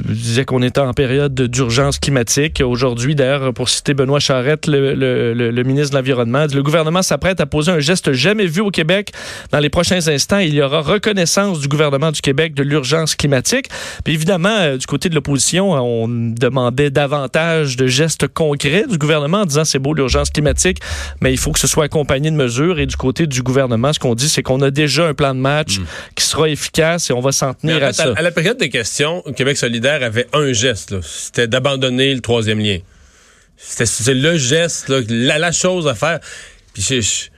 disait 0.10 0.46
qu'on 0.46 0.62
était 0.62 0.80
en 0.80 0.94
période 0.94 1.34
d'urgence 1.34 2.00
climatique. 2.00 2.62
Aujourd'hui, 2.66 3.16
d'ailleurs, 3.16 3.54
pour 3.54 3.70
citer 3.70 3.94
Benoît 3.94 4.20
Charette, 4.20 4.68
le 4.68 5.64
ministre 5.64 5.92
de 5.92 5.98
l'Environnement, 5.98 6.46
le 6.54 6.64
gouvernement 6.64 7.02
s'apprête 7.02 7.40
à 7.42 7.46
poser 7.46 7.72
un 7.72 7.80
geste 7.80 8.12
jamais 8.12 8.46
vu 8.46 8.62
au 8.62 8.72
Québec. 8.72 9.12
Dans 9.52 9.60
les 9.60 9.70
prochains 9.70 10.08
instants, 10.08 10.40
il 10.40 10.54
y 10.54 10.62
aura 10.62 10.82
reconnaissance 10.82 11.60
du 11.60 11.68
gouvernement 11.68 12.12
du 12.12 12.22
Québec 12.22 12.54
de 12.54 12.64
l'urgence 12.64 13.16
climatique. 13.16 13.68
Puis 14.04 14.14
évidemment, 14.14 14.76
du 14.76 14.86
côté 14.86 15.07
de 15.10 15.16
l'opposition, 15.16 15.72
on 15.72 16.08
demandait 16.08 16.90
davantage 16.90 17.78
de 17.78 17.88
gestes 17.88 18.28
concrets 18.28 18.86
du 18.88 18.98
gouvernement 18.98 19.42
en 19.42 19.46
disant 19.46 19.66
c'est 19.66 19.80
beau 19.80 19.94
l'urgence 19.94 20.30
climatique, 20.30 20.80
mais 21.22 21.32
il 21.32 21.38
faut 21.38 21.52
que 21.52 21.60
ce 21.60 21.68
soit 21.68 21.86
accompagné 21.86 22.32
de 22.32 22.36
mesures. 22.36 22.80
Et 22.80 22.86
du 22.86 22.98
côté 22.98 23.28
du 23.28 23.42
gouvernement, 23.42 23.94
ce 23.94 24.00
qu'on 24.00 24.16
dit, 24.16 24.30
c'est 24.30 24.44
qu'on 24.44 24.62
a 24.62 24.72
déjà 24.72 25.08
un 25.08 25.14
plan 25.14 25.34
de 25.34 25.40
match 25.40 25.80
hmm. 25.80 25.86
qui 26.16 26.24
sera 26.24 26.50
efficace 26.50 27.10
et 27.10 27.14
on 27.14 27.22
va 27.22 27.32
s'en 27.32 27.54
tenir 27.54 27.84
à 27.84 27.94
ça. 27.94 28.14
À 28.16 28.22
la 28.22 28.32
période 28.32 28.58
des 28.58 28.70
questions, 28.70 29.24
Québec 29.36 29.58
solidaire 29.58 30.04
avait 30.04 30.28
un 30.34 30.54
geste, 30.54 31.02
c'était 31.02 31.48
d'abandonner 31.48 32.14
le 32.14 32.22
troisième 32.22 32.60
lien. 32.60 32.80
C'était 33.58 34.14
le 34.14 34.38
geste, 34.38 34.90
la, 34.90 35.52
chose 35.52 35.88
à 35.88 35.96
faire. 35.96 36.20
Puis 36.74 36.84
je, 36.84 37.30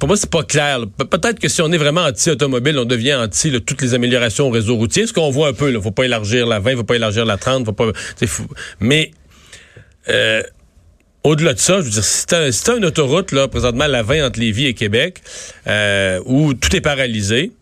pour 0.00 0.08
moi, 0.08 0.16
c'est 0.16 0.30
pas 0.30 0.42
clair. 0.42 0.80
Peut-être 0.98 1.38
que 1.38 1.48
si 1.48 1.62
on 1.62 1.70
est 1.70 1.78
vraiment 1.78 2.02
anti-automobile, 2.02 2.78
on 2.78 2.84
devient 2.84 3.14
anti 3.14 3.52
toutes 3.60 3.82
les 3.82 3.94
améliorations 3.94 4.48
au 4.48 4.50
réseau 4.50 4.76
routier. 4.76 5.06
Ce 5.06 5.12
qu'on 5.12 5.30
voit 5.30 5.48
un 5.48 5.52
peu, 5.52 5.72
il 5.72 5.80
faut 5.80 5.92
pas 5.92 6.04
élargir 6.04 6.46
la 6.46 6.58
20, 6.58 6.76
faut 6.76 6.84
pas 6.84 6.96
élargir 6.96 7.24
la 7.24 7.36
30, 7.36 7.64
faut 7.64 7.72
pas. 7.72 7.92
Mais 8.80 9.12
euh, 10.08 10.42
au-delà 11.22 11.54
de 11.54 11.60
ça, 11.60 11.80
je 11.80 11.86
veux 11.86 11.90
dire, 11.90 12.04
si 12.04 12.26
t'as 12.26 12.76
une 12.76 12.84
autoroute, 12.84 13.30
là, 13.30 13.46
présentement, 13.46 13.86
la 13.86 14.02
20 14.02 14.26
entre 14.26 14.40
Lévis 14.40 14.66
et 14.66 14.74
Québec, 14.74 15.22
euh, 15.68 16.20
où 16.26 16.54
tout 16.54 16.74
est 16.74 16.80
paralysé, 16.80 17.52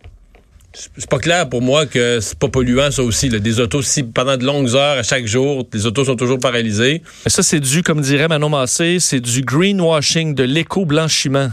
c'est 0.72 1.08
pas 1.08 1.18
clair 1.18 1.48
pour 1.48 1.62
moi 1.62 1.86
que 1.86 2.20
c'est 2.20 2.38
pas 2.38 2.48
polluant 2.48 2.90
ça 2.90 3.02
aussi. 3.02 3.28
Des 3.28 3.60
autos, 3.60 3.82
si 3.82 4.02
pendant 4.02 4.36
de 4.36 4.44
longues 4.44 4.74
heures 4.74 4.98
à 4.98 5.02
chaque 5.02 5.26
jour, 5.26 5.68
les 5.72 5.86
autos 5.86 6.06
sont 6.06 6.16
toujours 6.16 6.38
paralysées. 6.38 7.02
Ça, 7.26 7.42
c'est 7.42 7.60
dû, 7.60 7.82
comme 7.82 8.00
dirait 8.00 8.28
Manon 8.28 8.48
Massé, 8.48 8.98
c'est 8.98 9.20
du 9.20 9.42
greenwashing, 9.42 10.34
de 10.34 10.42
l'éco-blanchiment 10.42 11.50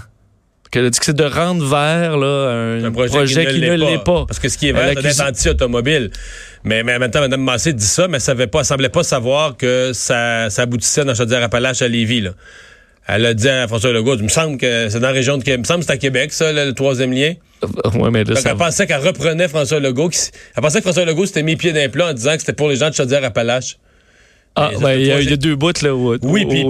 que 0.71 0.89
c'est 0.91 1.15
de 1.15 1.23
rendre 1.23 1.65
vert 1.65 2.18
là, 2.18 2.79
un, 2.85 2.91
projet, 2.91 3.45
qui, 3.45 3.59
ne 3.59 3.75
l'est 3.75 4.03
pas. 4.03 4.25
Parce 4.25 4.39
que 4.39 4.50
ce 4.50 4.57
qui 4.57 4.69
est 4.69 4.71
vert, 4.71 4.94
c'est 5.01 5.21
anti-automobile. 5.21 6.12
Mais, 6.63 6.83
mais 6.83 6.95
en 6.95 7.00
même 7.00 7.12
temps, 7.12 7.19
Mme 7.19 7.41
Massé 7.41 7.73
dit 7.73 7.85
ça, 7.85 8.07
mais 8.07 8.18
elle 8.18 8.21
savait 8.21 8.47
pas, 8.47 8.63
semblait 8.63 8.89
pas 8.89 9.03
savoir 9.03 9.57
que 9.57 9.91
ça, 9.94 10.50
ça 10.50 10.62
aboutissait 10.62 11.03
dans 11.03 11.13
Chaudière-Appalaches 11.15 11.81
à 11.81 11.88
Lévis. 11.88 12.21
Là. 12.21 12.31
Elle 13.07 13.25
a 13.25 13.33
dit 13.33 13.50
à 13.50 13.68
François 13.68 13.91
Legault, 13.91 14.15
il 14.15 14.23
me 14.23 14.29
semble 14.29 14.57
que 14.57 14.88
c'est 14.89 15.00
dans 15.00 15.07
la 15.07 15.13
région 15.13 15.38
de 15.38 15.44
Québec. 15.44 15.57
Il 15.57 15.62
me 15.62 15.65
semble 15.65 15.79
que 15.79 15.88
c'est 15.88 15.94
à 15.94 15.97
Québec, 15.97 16.31
ça, 16.31 16.53
le 16.53 16.71
troisième 16.73 17.12
lien. 17.12 17.33
Ouais, 17.95 18.09
mais 18.12 18.23
là, 18.23 18.39
Elle 18.44 18.56
pensait 18.56 18.87
qu'elle 18.87 19.06
reprenait 19.06 19.47
François 19.47 19.80
Legault. 19.80 20.09
elle 20.56 20.61
pensait 20.61 20.80
que 20.80 20.83
François 20.83 21.06
Legault 21.06 21.25
s'était 21.25 21.44
mis 21.44 21.56
pied 21.56 21.73
d'un 21.73 21.90
plat 21.90 22.09
en 22.09 22.13
disant 22.13 22.33
que 22.33 22.40
c'était 22.40 22.54
pour 22.54 22.69
les 22.69 22.78
gens 22.78 22.90
de 22.90 22.95
Chaudière-Appalaches. 22.95 23.78
Ah, 24.56 24.71
ben, 24.81 24.99
il 24.99 25.06
y, 25.06 25.11
a 25.11 25.37
deux 25.37 25.56
bouts, 25.56 25.71
là, 25.81 25.95
où, 25.95 26.18
Oui, 26.23 26.45
puis 26.45 26.66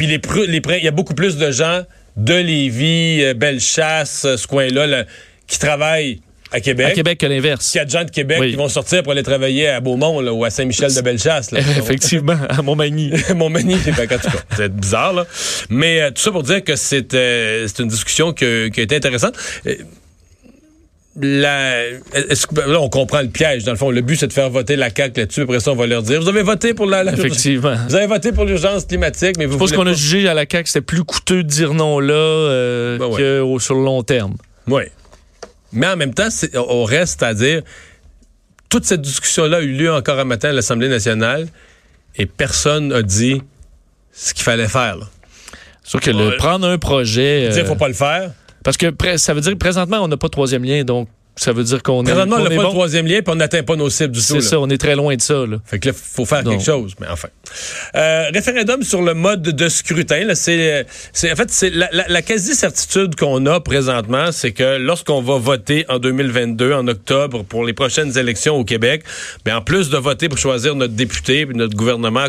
il 0.00 0.82
y 0.82 0.88
a 0.88 0.90
beaucoup 0.90 1.14
plus 1.14 1.36
de 1.36 1.50
gens 1.50 1.82
de 2.16 2.34
Lévis, 2.34 3.22
euh, 3.22 3.34
Bellechasse, 3.34 4.24
euh, 4.24 4.36
ce 4.36 4.46
coin-là, 4.46 5.04
qui 5.46 5.58
travaillent 5.58 6.20
à 6.52 6.60
Québec. 6.60 6.86
À 6.86 6.90
Québec 6.92 7.18
que 7.18 7.26
l'inverse. 7.26 7.74
Il 7.74 7.78
y 7.78 7.80
a 7.80 7.84
des 7.84 7.90
gens 7.90 8.04
de 8.04 8.10
Québec 8.10 8.40
qui 8.40 8.54
vont 8.54 8.68
sortir 8.68 9.02
pour 9.02 9.12
aller 9.12 9.22
travailler 9.22 9.68
à 9.68 9.80
Beaumont 9.80 10.22
ou 10.22 10.44
à 10.44 10.50
Saint-Michel 10.50 10.94
de 10.94 11.00
Bellechasse. 11.00 11.52
Effectivement, 11.52 12.38
à 12.48 12.62
Montmagny. 12.62 13.12
Montmagny, 13.34 13.74
en 13.74 13.78
tout 13.78 14.06
cas, 14.06 14.16
c'est 14.56 14.74
bizarre. 14.74 15.12
Là. 15.12 15.26
Mais 15.68 16.00
euh, 16.00 16.10
tout 16.10 16.22
ça 16.22 16.30
pour 16.30 16.42
dire 16.42 16.62
que 16.62 16.76
c'est 16.76 17.14
une 17.14 17.88
discussion 17.88 18.32
qui 18.32 18.44
a 18.44 18.66
été 18.66 18.96
intéressante 18.96 19.34
la, 21.20 21.90
là, 21.90 22.80
on 22.80 22.88
comprend 22.88 23.22
le 23.22 23.28
piège. 23.28 23.64
Dans 23.64 23.72
le 23.72 23.78
fond, 23.78 23.90
le 23.90 24.02
but, 24.02 24.16
c'est 24.16 24.26
de 24.26 24.32
faire 24.32 24.50
voter 24.50 24.76
la 24.76 24.90
CAQ 24.94 25.20
là-dessus. 25.20 25.42
Après 25.42 25.60
ça, 25.60 25.72
on 25.72 25.76
va 25.76 25.86
leur 25.86 26.02
dire, 26.02 26.20
vous 26.20 26.28
avez 26.28 26.42
voté 26.42 26.74
pour 26.74 26.86
la... 26.86 27.04
Effectivement. 27.04 27.74
Vous 27.88 27.94
avez 27.94 28.06
voté 28.06 28.32
pour 28.32 28.44
l'urgence 28.44 28.84
climatique, 28.84 29.36
mais 29.38 29.46
vous... 29.46 29.54
Je 29.54 29.58
pense 29.58 29.72
qu'on 29.72 29.86
a 29.86 29.92
jugé 29.92 30.28
à 30.28 30.34
la 30.34 30.44
CAQ 30.50 30.66
c'était 30.66 30.80
plus 30.82 31.04
coûteux 31.04 31.42
de 31.42 31.48
dire 31.48 31.74
non 31.74 32.00
là 32.00 32.14
euh, 32.14 32.98
ben 32.98 33.10
que 33.16 33.58
sur 33.60 33.74
le 33.74 33.84
long 33.84 34.02
terme. 34.02 34.34
Oui. 34.66 34.82
Mais 35.72 35.86
en 35.86 35.96
même 35.96 36.14
temps, 36.14 36.28
on 36.54 36.84
reste 36.84 37.22
à 37.22 37.34
dire, 37.34 37.62
toute 38.68 38.84
cette 38.84 39.02
discussion-là 39.02 39.58
a 39.58 39.60
eu 39.60 39.72
lieu 39.72 39.92
encore 39.92 40.18
un 40.18 40.24
matin 40.24 40.50
à 40.50 40.52
l'Assemblée 40.52 40.88
nationale 40.88 41.48
et 42.16 42.26
personne 42.26 42.88
n'a 42.88 43.02
dit 43.02 43.40
ce 44.12 44.34
qu'il 44.34 44.44
fallait 44.44 44.68
faire. 44.68 44.96
Sauf 45.82 46.00
que 46.00 46.36
prendre 46.36 46.66
un 46.66 46.78
projet... 46.78 47.48
Dire, 47.50 47.66
faut 47.66 47.76
pas 47.76 47.88
le 47.88 47.94
faire 47.94 48.32
parce 48.66 48.76
que 48.76 48.86
ça 49.16 49.32
veut 49.32 49.40
dire 49.40 49.52
que 49.52 49.56
présentement, 49.58 50.00
on 50.02 50.08
n'a 50.08 50.16
pas 50.18 50.26
de 50.26 50.32
troisième 50.32 50.64
lien, 50.64 50.84
donc 50.84 51.08
Ça 51.38 51.52
veut 51.52 51.64
dire 51.64 51.82
qu'on 51.82 52.00
est. 52.02 52.10
Présentement, 52.10 52.36
on 52.38 52.44
n'a 52.44 52.48
pas 52.48 52.56
bon. 52.56 52.62
le 52.62 52.68
troisième 52.68 53.06
lien, 53.06 53.20
puis 53.20 53.30
on 53.30 53.34
n'atteint 53.34 53.62
pas 53.62 53.76
nos 53.76 53.90
cibles 53.90 54.12
du 54.14 54.20
tout. 54.20 54.24
C'est 54.26 54.40
ça, 54.40 54.58
on 54.58 54.70
est 54.70 54.78
très 54.78 54.96
loin 54.96 55.14
de 55.16 55.20
ça. 55.20 55.44
Là. 55.46 55.58
Fait 55.66 55.78
que 55.78 55.88
là, 55.90 55.94
faut 55.94 56.24
faire 56.24 56.42
quelque 56.42 56.64
chose, 56.64 56.94
mais 56.98 57.06
enfin. 57.10 57.28
Euh, 57.94 58.30
référendum 58.32 58.82
sur 58.82 59.02
le 59.02 59.12
mode 59.12 59.42
de 59.42 59.68
scrutin, 59.68 60.24
là, 60.24 60.34
c'est, 60.34 60.86
c'est, 61.12 61.30
en 61.30 61.36
fait, 61.36 61.50
c'est 61.50 61.68
la, 61.68 61.90
la- 61.92 62.08
la 62.08 62.22
quasi-certitude 62.22 63.16
qu'on 63.16 63.44
a 63.44 63.60
présentement, 63.60 64.32
c'est 64.32 64.52
que 64.52 64.78
lorsqu'on 64.78 65.20
va 65.20 65.36
voter 65.36 65.84
en 65.90 65.98
2022, 65.98 66.72
en 66.72 66.88
octobre, 66.88 67.42
pour 67.44 67.64
les 67.66 67.74
prochaines 67.74 68.16
élections 68.16 68.56
au 68.56 68.64
Québec, 68.64 69.02
ben, 69.44 69.56
en 69.56 69.60
plus 69.60 69.90
de 69.90 69.98
voter 69.98 70.30
pour 70.30 70.38
choisir 70.38 70.74
notre 70.74 70.94
député, 70.94 71.44
notre 71.52 71.76
gouvernement, 71.76 72.28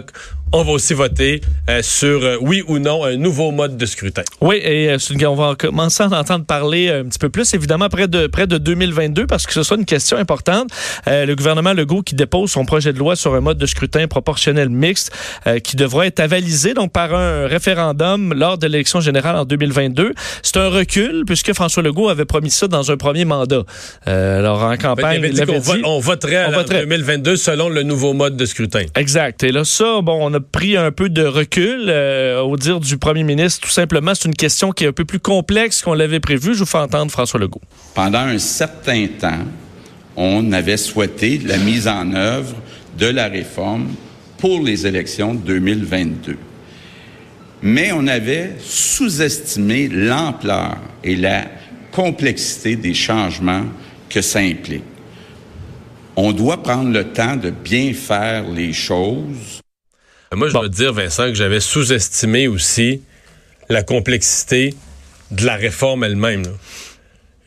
on 0.53 0.63
va 0.63 0.71
aussi 0.71 0.93
voter 0.93 1.41
euh, 1.69 1.81
sur 1.81 2.23
euh, 2.23 2.37
oui 2.41 2.63
ou 2.67 2.79
non 2.79 3.03
un 3.03 3.17
nouveau 3.17 3.51
mode 3.51 3.77
de 3.77 3.85
scrutin. 3.85 4.23
Oui, 4.41 4.59
et 4.63 4.89
euh, 4.89 4.97
on 5.27 5.35
va 5.35 5.55
commencer 5.55 6.03
à 6.03 6.07
en 6.07 6.11
entendre 6.13 6.45
parler 6.45 6.89
un 6.89 7.03
petit 7.05 7.19
peu 7.19 7.29
plus, 7.29 7.53
évidemment, 7.53 7.89
près 7.89 8.07
de, 8.07 8.27
près 8.27 8.47
de 8.47 8.57
2022, 8.57 9.27
parce 9.27 9.45
que 9.45 9.53
ce 9.53 9.63
soit 9.63 9.77
une 9.77 9.85
question 9.85 10.17
importante. 10.17 10.69
Le 11.05 11.33
gouvernement 11.35 11.73
Legault 11.73 12.01
qui 12.01 12.15
dépose 12.15 12.51
son 12.51 12.65
projet 12.65 12.93
de 12.93 12.99
loi 12.99 13.15
sur 13.15 13.33
un 13.35 13.41
mode 13.41 13.57
de 13.57 13.65
scrutin 13.65 14.07
proportionnel 14.07 14.69
mixte 14.69 15.11
qui 15.63 15.75
devra 15.75 16.05
être 16.07 16.19
avalisé 16.19 16.73
donc 16.73 16.91
par 16.91 17.13
un 17.13 17.47
référendum 17.47 18.33
lors 18.33 18.57
de 18.57 18.67
l'élection 18.67 18.99
générale 19.01 19.35
en 19.35 19.45
2022. 19.45 20.13
C'est 20.43 20.57
un 20.57 20.69
recul, 20.69 21.23
puisque 21.25 21.53
François 21.53 21.83
Legault 21.83 22.09
avait 22.09 22.25
promis 22.25 22.51
ça 22.51 22.67
dans 22.67 22.91
un 22.91 22.97
premier 22.97 23.25
mandat. 23.25 23.63
Alors, 24.05 24.63
en 24.63 24.77
campagne, 24.77 25.21
il 25.31 25.41
avait 25.41 25.59
vo- 25.59 25.73
on 25.83 25.99
voterait 25.99 26.45
on 26.45 26.49
en 26.49 26.51
voterait. 26.51 26.81
2022 26.81 27.35
selon 27.35 27.69
le 27.69 27.83
nouveau 27.83 28.13
mode 28.13 28.37
de 28.37 28.45
scrutin. 28.45 28.83
Exact. 28.95 29.43
Et 29.43 29.51
là, 29.51 29.63
ça, 29.65 30.01
bon, 30.01 30.17
on 30.21 30.33
a 30.33 30.36
pris 30.39 30.77
un 30.77 30.91
peu 30.91 31.09
de 31.09 31.23
recul. 31.23 31.85
euh, 31.89 32.41
au 32.41 32.57
dire 32.57 32.79
du 32.79 32.97
premier 32.97 33.23
ministre, 33.23 33.61
tout 33.67 33.73
simplement, 33.73 34.13
c'est 34.15 34.27
une 34.27 34.35
question 34.35 34.71
qui 34.71 34.83
est 34.83 34.87
un 34.87 34.93
peu 34.93 35.05
plus 35.05 35.19
complexe 35.19 35.81
qu'on 35.81 35.93
l'avait 35.93 36.19
prévu. 36.19 36.53
Je 36.53 36.59
vous 36.59 36.65
fais 36.65 36.77
entendre 36.77 37.11
François 37.11 37.39
Legault. 37.39 37.61
Pendant 37.95 38.19
un 38.19 38.39
certain 38.39 39.07
temps, 39.19 39.45
on 40.15 40.51
avait 40.51 40.77
souhaité 40.77 41.39
la 41.45 41.57
mise 41.57 41.87
en 41.87 42.13
œuvre 42.13 42.55
de 42.97 43.07
la 43.07 43.27
réforme 43.27 43.87
pour 44.37 44.61
les 44.61 44.85
élections 44.85 45.33
de 45.33 45.39
2022. 45.39 46.37
Mais 47.61 47.91
on 47.91 48.05
avait 48.07 48.55
sous-estimé 48.63 49.87
l'ampleur 49.87 50.77
et 51.03 51.15
la 51.15 51.45
complexité 51.91 52.75
des 52.75 52.93
changements 52.93 53.65
que 54.09 54.21
ça 54.21 54.39
implique. 54.39 54.83
On 56.15 56.31
doit 56.31 56.61
prendre 56.63 56.91
le 56.91 57.03
temps 57.05 57.35
de 57.35 57.49
bien 57.51 57.93
faire 57.93 58.49
les 58.49 58.73
choses 58.73 59.61
Moi, 60.35 60.47
je 60.49 60.53
Bon. 60.53 60.61
veux 60.63 60.69
te 60.69 60.75
dire, 60.75 60.93
Vincent, 60.93 61.27
que 61.29 61.35
j'avais 61.35 61.59
sous-estimé 61.59 62.47
aussi 62.47 63.01
la 63.69 63.83
complexité 63.83 64.73
de 65.31 65.45
la 65.45 65.55
réforme 65.55 66.03
elle-même. 66.03 66.43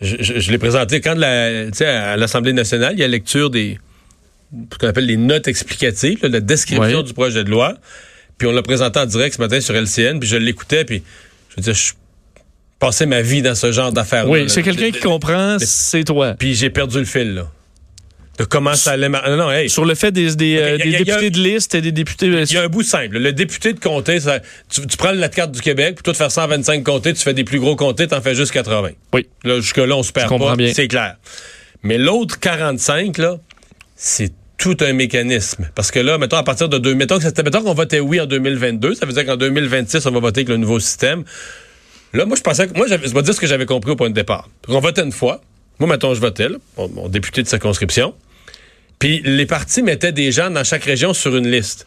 Je, 0.01 0.17
je- 0.21 0.41
je 0.41 0.51
l'ai 0.51 0.59
présenté 0.59 1.01
quand 1.01 1.15
la, 1.15 1.67
à 2.13 2.17
l'Assemblée 2.17 2.53
nationale, 2.55 2.95
il 2.95 3.01
y 3.01 3.05
a 3.05 3.09
lecture 3.09 3.51
des 3.51 3.79
ce 4.73 4.79
qu'on 4.79 4.89
appelle 4.89 5.07
les 5.07 5.17
notes 5.17 5.47
explicatives, 5.47 6.19
là, 6.23 6.29
la 6.29 6.41
description 6.41 7.03
du 7.03 7.13
projet 7.15 7.45
de 7.45 7.51
loi. 7.51 7.75
Puis 8.37 8.49
on 8.49 8.53
l'a 8.53 8.63
présenté 8.63 8.99
en 8.99 9.07
direct 9.07 9.37
ce 9.37 9.41
matin 9.41 9.61
sur 9.61 9.75
LCN, 9.77 10.19
puis 10.19 10.29
je 10.29 10.37
l'écoutais, 10.37 10.85
puis 10.85 11.03
je 11.51 11.57
veux 11.57 11.63
dire, 11.63 11.75
je 11.75 11.93
passais 12.79 13.07
ma 13.07 13.21
vie 13.23 13.43
dans 13.43 13.55
ce 13.55 13.71
genre 13.71 13.93
d'affaires. 13.93 14.29
Oui, 14.29 14.49
c'est 14.49 14.63
quelqu'un 14.63 14.91
qui 14.91 15.01
comprend, 15.01 15.57
c'est 15.61 16.03
toi. 16.05 16.35
Puis 16.39 16.55
j'ai 16.55 16.71
perdu 16.71 16.99
le 16.99 17.05
fil, 17.05 17.35
là. 17.35 17.51
De 18.41 18.45
comment 18.47 18.75
ça 18.75 18.93
allait... 18.93 19.11
Non, 19.11 19.37
non, 19.37 19.51
hey, 19.51 19.69
Sur 19.69 19.85
le 19.85 19.95
fait 19.95 20.13
des, 20.13 20.35
des, 20.35 20.57
euh, 20.57 20.79
des 20.79 20.95
a- 20.95 20.99
députés 20.99 21.27
a- 21.27 21.31
de 21.31 21.39
liste 21.39 21.75
et 21.75 21.83
des 21.83 21.93
députés... 21.93 22.27
Il 22.27 22.53
y 22.53 22.57
a 22.57 22.63
un 22.63 22.69
bout 22.69 22.83
simple. 22.83 23.19
Le 23.19 23.33
député 23.35 23.75
de 23.75 23.79
comté, 23.81 24.19
ça- 24.19 24.41
tu, 24.71 24.87
tu 24.87 24.97
prends 24.97 25.13
la 25.13 25.29
carte 25.29 25.53
du 25.53 25.61
Québec, 25.61 25.97
plutôt 25.97 26.13
de 26.13 26.17
faire 26.17 26.31
125 26.31 26.83
comtés, 26.83 27.13
tu 27.13 27.21
fais 27.23 27.35
des 27.35 27.45
plus 27.45 27.61
gros 27.61 27.77
comtés, 27.77 28.07
t'en 28.09 28.23
fais 28.23 28.35
juste 28.35 28.53
80. 28.53 28.93
Oui. 29.13 29.27
Là, 29.45 29.57
jusque-là, 29.61 29.95
on 29.95 30.03
se 30.03 30.11
perd 30.13 30.31
pas, 30.39 30.57
bien. 30.57 30.73
c'est 30.73 30.89
clair. 30.89 31.17
Mais 31.83 31.99
l'autre 31.99 32.41
45, 32.41 33.19
là, 33.19 33.37
c'est 33.95 34.33
tout 34.57 34.77
un 34.81 34.95
mécanisme. 34.95 35.69
Parce 35.75 35.91
que 35.91 35.99
là, 36.01 36.17
mettons, 36.17 36.39
à 36.39 36.43
partir 36.43 36.71
de 36.71 36.79
deux, 36.79 36.95
mettons 36.95 37.19
que 37.19 37.25
c'était, 37.25 37.43
mettons 37.43 37.63
qu'on 37.63 37.75
votait 37.75 38.01
oui 38.01 38.21
en 38.23 38.27
2022, 38.27 38.95
ça 38.95 39.05
veut 39.05 39.13
dire 39.13 39.27
qu'en 39.27 39.37
2026, 39.37 40.07
on 40.07 40.11
va 40.13 40.21
voter 40.21 40.41
avec 40.41 40.49
le 40.49 40.57
nouveau 40.57 40.81
système. 40.81 41.25
Là, 42.15 42.25
moi, 42.25 42.37
je 42.39 42.43
pensais 42.43 42.67
que, 42.69 42.75
moi, 42.75 42.87
je 42.87 42.95
vais 42.95 43.23
dire 43.23 43.35
ce 43.35 43.41
que 43.41 43.47
j'avais 43.47 43.67
compris 43.67 43.91
au 43.91 43.97
point 43.97 44.09
de 44.09 44.15
départ. 44.15 44.49
On 44.69 44.81
votait 44.81 45.03
une 45.03 45.13
fois. 45.13 45.43
Moi, 45.79 45.89
mettons, 45.91 46.13
je 46.15 46.21
votais, 46.21 46.49
là, 46.49 46.57
mon, 46.77 46.89
mon 46.89 47.09
député 47.09 47.43
de 47.43 47.49
circonscription. 47.49 48.15
Puis 49.01 49.21
les 49.25 49.47
partis 49.47 49.83
mettaient 49.83 50.13
des 50.13 50.31
gens 50.31 50.51
dans 50.51 50.63
chaque 50.63 50.85
région 50.85 51.13
sur 51.13 51.35
une 51.37 51.51
liste. 51.51 51.87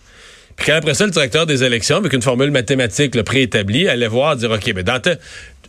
Puis 0.58 0.65
quand 0.67 0.75
après 0.75 0.93
ça, 0.93 1.05
le 1.05 1.12
directeur 1.12 1.46
des 1.46 1.63
élections, 1.63 1.98
avec 1.98 2.12
une 2.12 2.22
formule 2.22 2.51
mathématique 2.51 3.15
le 3.15 3.24
préétablie, 3.24 3.88
allait 3.88 4.08
voir, 4.08 4.36
dire, 4.36 4.51
OK, 4.51 4.72
mais 4.75 4.84
dans 4.84 5.00
te- 5.00 5.17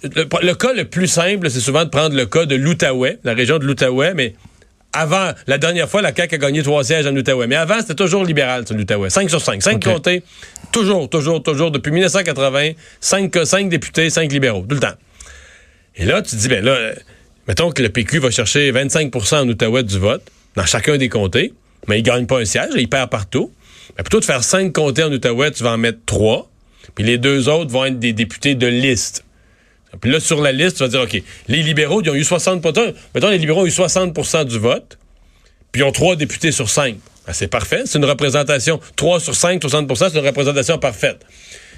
le, 0.03 0.27
le 0.43 0.55
cas 0.55 0.73
le 0.73 0.85
plus 0.85 1.07
simple, 1.07 1.49
c'est 1.51 1.61
souvent 1.61 1.85
de 1.85 1.91
prendre 1.91 2.17
le 2.17 2.27
cas 2.27 2.45
de 2.45 2.57
l'Outaouais, 2.57 3.19
la 3.25 3.33
région 3.35 3.59
de 3.59 3.65
l'Outaouais, 3.65 4.13
mais 4.15 4.35
avant, 4.93 5.33
la 5.47 5.59
dernière 5.59 5.89
fois, 5.89 6.03
la 6.03 6.15
CAQ 6.15 6.35
a 6.35 6.39
gagné 6.39 6.63
trois 6.63 6.85
sièges 6.85 7.07
en 7.07 7.17
Outaouais. 7.17 7.47
Mais 7.47 7.57
avant, 7.57 7.81
c'était 7.81 7.95
toujours 7.95 8.25
libéral, 8.25 8.67
sur 8.67 8.77
l'Outaouais. 8.77 9.11
5 9.11 9.29
sur 9.29 9.41
5. 9.41 9.61
5 9.63 9.75
OK. 9.77 9.83
comtés. 9.85 10.23
Toujours, 10.71 11.09
toujours, 11.11 11.43
toujours. 11.43 11.71
Depuis 11.73 11.91
1980, 11.91 12.73
5, 13.01 13.37
cinq 13.45 13.69
députés, 13.69 14.09
5 14.11 14.31
libéraux. 14.31 14.65
Tout 14.69 14.75
le 14.77 14.81
temps. 14.81 14.95
Et 15.97 16.05
là, 16.05 16.23
tu 16.23 16.33
te 16.33 16.37
dis, 16.37 16.49
ben 16.49 16.65
là, 16.65 16.73
euh, 16.73 16.95
mettons 17.49 17.71
que 17.73 17.83
le 17.83 17.89
PQ 17.89 18.19
va 18.21 18.31
chercher 18.31 18.71
25% 18.73 19.37
en 19.37 19.49
Outaouais 19.49 19.83
du 19.83 19.99
vote, 19.99 20.23
dans 20.57 20.65
chacun 20.67 20.97
des 20.97 21.09
comtés, 21.09 21.53
mais 21.89 21.99
il 21.99 22.03
gagne 22.03 22.27
pas 22.27 22.39
un 22.41 22.45
siège, 22.45 22.71
il 22.77 22.89
perd 22.89 23.11
partout. 23.11 23.53
Ben, 23.97 24.03
plutôt 24.03 24.21
de 24.21 24.25
faire 24.25 24.43
5 24.43 24.73
comtés 24.73 25.05
en 25.05 25.13
Outaouais, 25.13 25.51
tu 25.51 25.63
vas 25.63 25.73
en 25.73 25.79
mettre 25.79 25.99
3, 26.07 26.51
puis 26.95 27.05
les 27.05 27.19
deux 27.19 27.49
autres 27.49 27.71
vont 27.71 27.85
être 27.85 27.99
des 27.99 28.13
députés 28.13 28.55
de 28.55 28.67
liste. 28.67 29.25
Puis 30.01 30.11
là, 30.11 30.19
sur 30.19 30.43
la 30.43 30.53
liste, 30.53 30.79
tu 30.79 30.83
vas 30.83 30.89
dire, 30.89 31.03
OK, 31.03 31.23
les 31.49 31.63
libéraux, 31.63 32.03
ils 32.03 32.11
ont 32.11 32.15
eu 32.15 32.25
60 32.25 32.65
Mettons, 33.15 33.29
les 33.29 33.39
libéraux 33.39 33.63
ont 33.63 33.67
eu 33.67 33.71
60% 33.71 34.45
du 34.45 34.59
vote, 34.59 34.99
puis 35.71 35.83
ils 35.83 35.85
ont 35.85 35.93
3 35.93 36.17
députés 36.17 36.53
sur 36.53 36.69
5. 36.69 36.97
Ben, 37.27 37.33
c'est 37.33 37.49
parfait. 37.49 37.83
C'est 37.87 37.99
une 37.99 38.05
représentation. 38.05 38.81
3 38.97 39.21
sur 39.21 39.35
5, 39.35 39.63
60% 39.63 40.11
c'est 40.11 40.19
une 40.19 40.27
représentation 40.27 40.79
parfaite. 40.79 41.21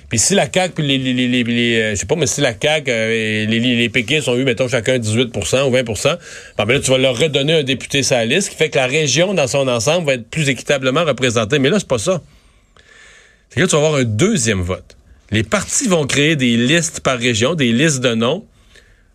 Puis 0.08 0.20
si 0.20 0.34
la 0.34 0.46
CAQ, 0.52 0.74
puis 0.74 0.86
les, 0.86 0.98
les, 0.98 1.42
les, 1.42 1.80
euh, 1.80 1.90
je 1.90 1.96
sais 1.96 2.06
pas, 2.06 2.14
mais 2.14 2.26
si 2.26 2.40
la 2.40 2.52
CAQ 2.58 2.90
euh, 2.90 3.10
et 3.10 3.46
les, 3.46 3.58
les, 3.58 3.88
péquistes 3.88 4.28
ont 4.28 4.36
eu, 4.36 4.44
mettons, 4.44 4.68
chacun 4.68 4.98
18% 4.98 5.64
ou 5.64 5.72
20% 5.72 6.18
ben 6.56 6.64
ben 6.64 6.74
là, 6.74 6.80
tu 6.80 6.90
vas 6.90 6.98
leur 6.98 7.18
redonner 7.18 7.54
un 7.54 7.62
député 7.64 8.02
sur 8.04 8.16
la 8.16 8.24
liste, 8.24 8.50
qui 8.50 8.56
fait 8.56 8.70
que 8.70 8.76
la 8.76 8.86
région, 8.86 9.34
dans 9.34 9.48
son 9.48 9.66
ensemble, 9.66 10.06
va 10.06 10.14
être 10.14 10.30
plus 10.30 10.48
équitablement 10.48 11.04
représentée. 11.04 11.58
Mais 11.58 11.70
là, 11.70 11.78
c'est 11.80 11.88
pas 11.88 11.98
ça. 11.98 12.22
C'est 13.48 13.56
que 13.56 13.60
là, 13.60 13.66
tu 13.66 13.72
vas 13.72 13.84
avoir 13.84 14.00
un 14.00 14.04
deuxième 14.04 14.60
vote. 14.60 14.96
Les 15.32 15.42
partis 15.42 15.88
vont 15.88 16.06
créer 16.06 16.36
des 16.36 16.56
listes 16.56 17.00
par 17.00 17.18
région, 17.18 17.54
des 17.54 17.72
listes 17.72 18.00
de 18.00 18.14
noms. 18.14 18.44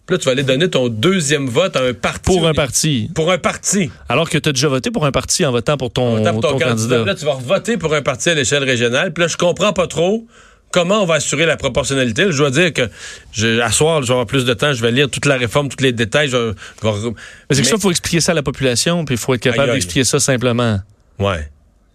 Puis 0.05 0.15
là, 0.15 0.17
tu 0.17 0.25
vas 0.25 0.31
aller 0.31 0.43
donner 0.43 0.69
ton 0.69 0.89
deuxième 0.89 1.47
vote 1.47 1.77
à 1.77 1.83
un 1.83 1.93
parti. 1.93 2.21
Pour 2.25 2.45
un 2.45 2.53
parti. 2.53 3.09
Pour 3.15 3.31
un 3.31 3.37
parti. 3.37 3.89
Alors 4.09 4.29
que 4.29 4.37
tu 4.37 4.49
as 4.49 4.51
déjà 4.51 4.67
voté 4.67 4.91
pour 4.91 5.05
un 5.05 5.11
parti 5.11 5.45
en 5.45 5.51
votant 5.51 5.77
pour 5.77 5.93
ton, 5.93 6.17
On 6.17 6.23
tape 6.23 6.35
ton 6.35 6.41
ton 6.41 6.59
candidat. 6.59 6.69
candidat. 6.69 7.05
Là, 7.05 7.15
tu 7.15 7.23
vas 7.23 7.35
voter 7.35 7.77
pour 7.77 7.93
un 7.93 8.01
parti 8.01 8.29
à 8.29 8.33
l'échelle 8.33 8.65
régionale. 8.65 9.13
Puis 9.13 9.21
là, 9.21 9.27
je 9.29 9.37
comprends 9.37 9.71
pas 9.71 9.87
trop 9.87 10.25
comment 10.71 11.01
on 11.03 11.05
va 11.05 11.15
assurer 11.15 11.45
la 11.45 11.57
proportionnalité? 11.57 12.31
Je 12.31 12.37
dois 12.37 12.49
dire 12.51 12.73
que 12.73 12.89
je, 13.33 13.59
à 13.59 13.71
soir, 13.71 14.01
je 14.01 14.07
vais 14.07 14.13
avoir 14.13 14.25
plus 14.27 14.45
de 14.45 14.53
temps. 14.53 14.73
Je 14.73 14.81
vais 14.81 14.91
lire 14.91 15.09
toute 15.09 15.25
la 15.25 15.37
réforme, 15.37 15.69
tous 15.69 15.83
les 15.83 15.91
détails. 15.91 16.29
Je, 16.29 16.37
vais- 16.37 16.53
je 16.83 16.87
vais- 16.87 17.09
Mais 17.09 17.13
c'est 17.55 17.55
que 17.57 17.57
Mais- 17.57 17.63
ça, 17.69 17.75
il 17.77 17.81
faut 17.81 17.91
expliquer 17.91 18.19
ça 18.21 18.31
à 18.31 18.35
la 18.35 18.43
population, 18.43 19.05
puis 19.05 19.15
il 19.15 19.17
faut 19.17 19.33
être 19.33 19.41
capable 19.41 19.71
d'expliquer 19.73 20.03
ça 20.03 20.19
simplement. 20.19 20.79
Ouais. 21.19 21.49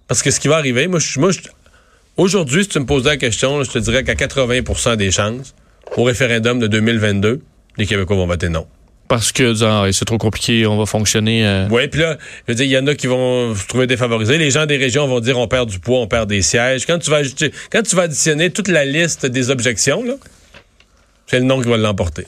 Parce 0.08 0.22
que 0.22 0.30
ce 0.30 0.38
qui 0.38 0.48
va 0.48 0.56
arriver, 0.56 0.86
moi, 0.86 1.00
je, 1.00 1.18
moi 1.18 1.30
aujourd'hui, 2.16 2.62
si 2.64 2.68
tu 2.70 2.78
me 2.78 2.86
posais 2.86 3.08
la 3.10 3.16
question, 3.16 3.58
là, 3.58 3.64
je 3.64 3.70
te 3.70 3.78
dirais 3.78 4.04
qu'à 4.04 4.14
80% 4.14 4.96
des 4.96 5.10
chances, 5.10 5.54
au 5.96 6.04
référendum 6.04 6.58
de 6.58 6.66
2022, 6.66 7.40
les 7.78 7.86
Québécois 7.86 8.16
vont 8.16 8.26
voter 8.26 8.48
non. 8.48 8.66
Parce 9.08 9.30
que 9.32 9.52
disant, 9.52 9.82
Ah, 9.84 9.92
c'est 9.92 10.04
trop 10.04 10.18
compliqué, 10.18 10.66
on 10.66 10.76
va 10.78 10.86
fonctionner. 10.86 11.46
euh, 11.46 11.68
Oui, 11.70 11.86
puis 11.88 12.00
là, 12.00 12.18
je 12.46 12.52
veux 12.52 12.56
dire, 12.56 12.66
il 12.66 12.70
y 12.72 12.78
en 12.78 12.86
a 12.86 12.94
qui 12.94 13.06
vont 13.06 13.54
se 13.54 13.66
trouver 13.66 13.86
défavorisés. 13.86 14.36
Les 14.38 14.50
gens 14.50 14.66
des 14.66 14.76
régions 14.76 15.06
vont 15.06 15.20
dire 15.20 15.38
on 15.38 15.46
perd 15.48 15.68
du 15.68 15.78
poids, 15.78 15.98
on 16.00 16.08
perd 16.08 16.28
des 16.28 16.42
sièges. 16.42 16.86
Quand 16.86 16.98
tu 16.98 17.10
vas 17.10 17.18
ajouter- 17.18 17.52
quand 17.70 17.82
tu 17.82 17.94
vas 17.94 18.02
additionner 18.02 18.50
toute 18.50 18.68
la 18.68 18.84
liste 18.84 19.24
des 19.26 19.50
objections, 19.50 20.02
là, 20.02 20.14
c'est 21.26 21.38
le 21.38 21.44
nom 21.44 21.60
qui 21.62 21.68
va 21.68 21.76
l'emporter. 21.76 22.26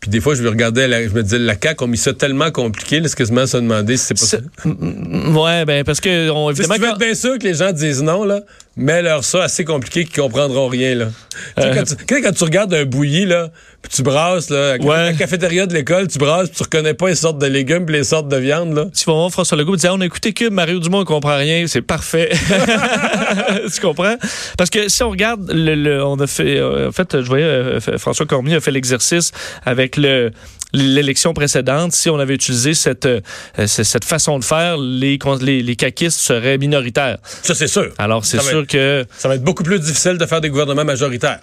Puis 0.00 0.08
des 0.08 0.20
fois, 0.22 0.34
je 0.34 0.42
me 0.42 0.48
regardais, 0.48 0.88
la- 0.88 1.02
je 1.06 1.10
me 1.12 1.22
disais, 1.22 1.38
la 1.38 1.56
CAQ 1.60 1.84
ont 1.84 1.86
mis 1.86 1.98
ça 1.98 2.14
tellement 2.14 2.50
compliqué, 2.50 3.00
là, 3.00 3.06
à 3.06 3.08
se 3.46 3.56
demander 3.58 3.98
si 3.98 4.06
c'est 4.06 4.14
pas 4.14 4.24
ça. 4.24 4.38
Ouais, 4.64 5.66
ben 5.66 5.84
parce 5.84 6.00
que 6.00 6.30
on, 6.30 6.48
évidemment 6.50 6.74
si 6.76 6.80
tu 6.80 6.86
veux 6.86 6.92
être 6.92 6.98
bien 6.98 7.14
sûr 7.14 7.38
que 7.38 7.44
les 7.44 7.52
gens 7.54 7.70
disent 7.70 8.02
non, 8.02 8.24
là, 8.24 8.40
mets-leur 8.78 9.24
ça 9.24 9.42
assez 9.44 9.62
compliqué 9.62 10.06
qu'ils 10.06 10.22
comprendront 10.22 10.68
rien, 10.68 10.94
là. 10.94 11.08
Tu 11.54 11.62
sais, 11.62 11.68
Euh. 11.68 11.74
Quand, 11.74 11.84
tu, 11.84 12.22
quand 12.22 12.32
tu 12.32 12.44
regardes 12.44 12.72
un 12.72 12.86
bouilli, 12.86 13.26
là, 13.26 13.50
puis 13.82 13.92
tu 13.96 14.02
brasses, 14.02 14.50
là, 14.50 14.72
à 14.72 14.76
la- 14.78 14.84
Ouais. 14.84 14.94
à 14.94 15.04
la 15.06 15.12
cafétéria 15.14 15.66
de 15.66 15.72
l'école, 15.74 16.06
tu 16.08 16.18
brasses, 16.18 16.48
puis 16.48 16.56
tu 16.58 16.62
reconnais 16.64 16.94
pas 16.94 17.08
les 17.08 17.14
sortes 17.14 17.38
de 17.38 17.46
légumes 17.46 17.86
puis 17.86 17.94
les 17.96 18.04
sortes 18.04 18.28
de 18.28 18.36
viande, 18.36 18.74
là. 18.74 18.84
tu 18.94 19.04
vas 19.06 19.12
voir 19.14 19.30
François 19.30 19.56
Legault 19.56 19.76
dire 19.76 19.92
on 19.94 20.00
a 20.00 20.06
écouté 20.06 20.32
que 20.32 20.48
Mario 20.48 20.78
Dumont 20.80 21.00
ne 21.00 21.04
comprend 21.04 21.36
rien, 21.36 21.66
c'est 21.66 21.82
parfait. 21.82 22.30
tu 23.74 23.80
comprends? 23.80 24.16
Parce 24.56 24.70
que 24.70 24.88
si 24.88 25.02
on 25.02 25.10
regarde 25.10 25.50
le, 25.52 25.74
le- 25.74 26.04
on 26.04 26.18
a 26.20 26.26
fait 26.26 26.58
euh, 26.58 26.88
en 26.88 26.92
fait 26.92 27.20
je 27.20 27.26
voyais 27.26 27.44
euh, 27.44 27.80
François 27.98 28.26
Cormier 28.26 28.56
a 28.56 28.60
fait 28.60 28.70
l'exercice 28.70 29.32
avec 29.64 29.96
le 29.96 30.30
l'élection 30.72 31.34
précédente, 31.34 31.92
si 31.92 32.08
on 32.10 32.18
avait 32.20 32.34
utilisé 32.34 32.74
cette 32.74 33.06
euh, 33.06 33.20
cette 33.66 34.04
façon 34.04 34.38
de 34.38 34.44
faire, 34.44 34.76
les 34.78 35.18
les, 35.40 35.62
les 35.62 35.76
caquistes 35.76 36.20
seraient 36.20 36.58
minoritaires. 36.58 37.18
Ça, 37.42 37.54
c'est 37.54 37.66
sûr. 37.66 37.90
Alors 37.98 38.24
c'est 38.24 38.40
sûr 38.40 38.66
que 38.66 39.04
Ça 39.18 39.28
va 39.28 39.34
être 39.34 39.42
beaucoup 39.44 39.64
plus 39.64 39.80
difficile 39.80 40.16
de 40.18 40.26
faire 40.26 40.40
des 40.40 40.48
gouvernements 40.50 40.84
majoritaires. 40.84 41.40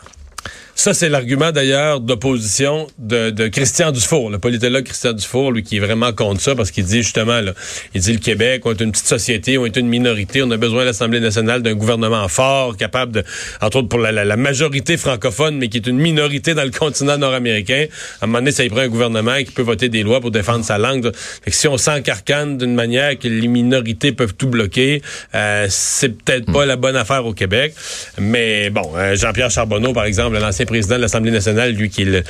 Ça, 0.77 0.93
c'est 0.93 1.09
l'argument 1.09 1.51
d'ailleurs 1.51 2.01
d'opposition 2.01 2.85
de, 2.99 3.31
de, 3.31 3.47
Christian 3.47 3.91
Dufour, 3.91 4.29
le 4.29 4.37
politologue 4.37 4.83
Christian 4.83 5.13
Dufour, 5.13 5.51
lui 5.51 5.63
qui 5.63 5.77
est 5.77 5.79
vraiment 5.79 6.13
contre 6.13 6.39
ça 6.39 6.53
parce 6.53 6.69
qu'il 6.69 6.85
dit 6.85 7.01
justement, 7.01 7.41
là, 7.41 7.53
il 7.95 8.01
dit 8.01 8.13
le 8.13 8.19
Québec, 8.19 8.61
on 8.63 8.73
est 8.73 8.81
une 8.81 8.91
petite 8.91 9.07
société, 9.07 9.57
on 9.57 9.65
est 9.65 9.75
une 9.75 9.87
minorité, 9.87 10.43
on 10.43 10.51
a 10.51 10.57
besoin 10.57 10.81
de 10.81 10.85
l'Assemblée 10.85 11.19
nationale 11.19 11.63
d'un 11.63 11.73
gouvernement 11.73 12.27
fort, 12.27 12.77
capable 12.77 13.11
de, 13.11 13.23
entre 13.59 13.77
autres 13.77 13.87
pour 13.87 13.97
la, 13.97 14.11
la, 14.11 14.37
majorité 14.37 14.97
francophone, 14.97 15.57
mais 15.57 15.67
qui 15.67 15.77
est 15.77 15.87
une 15.87 15.97
minorité 15.97 16.53
dans 16.53 16.63
le 16.63 16.69
continent 16.69 17.17
nord-américain. 17.17 17.87
À 18.21 18.25
un 18.25 18.27
moment 18.27 18.37
donné, 18.37 18.51
ça 18.51 18.63
y 18.63 18.69
prend 18.69 18.81
un 18.81 18.87
gouvernement 18.87 19.37
qui 19.37 19.51
peut 19.51 19.63
voter 19.63 19.89
des 19.89 20.03
lois 20.03 20.21
pour 20.21 20.29
défendre 20.29 20.63
sa 20.63 20.77
langue. 20.77 21.11
Fait 21.43 21.49
que 21.49 21.57
si 21.57 21.67
on 21.67 21.79
s'encarcane 21.79 22.59
d'une 22.59 22.75
manière 22.75 23.17
que 23.17 23.27
les 23.27 23.47
minorités 23.47 24.11
peuvent 24.11 24.35
tout 24.35 24.47
bloquer, 24.47 25.01
euh, 25.33 25.65
c'est 25.71 26.23
peut-être 26.23 26.53
pas 26.53 26.67
la 26.67 26.75
bonne 26.75 26.95
affaire 26.95 27.25
au 27.25 27.33
Québec. 27.33 27.73
Mais 28.19 28.69
bon, 28.69 28.91
euh, 28.95 29.15
Jean-Pierre 29.15 29.49
Charbonneau, 29.49 29.91
par 29.91 30.05
exemple, 30.05 30.37
l'ancien 30.37 30.66
président 30.67 30.97
de 30.97 31.01
l'Assemblée 31.01 31.31
nationale, 31.31 31.71
lui 31.71 31.89
qui 31.89 32.03
est 32.03 32.05
le 32.05 32.23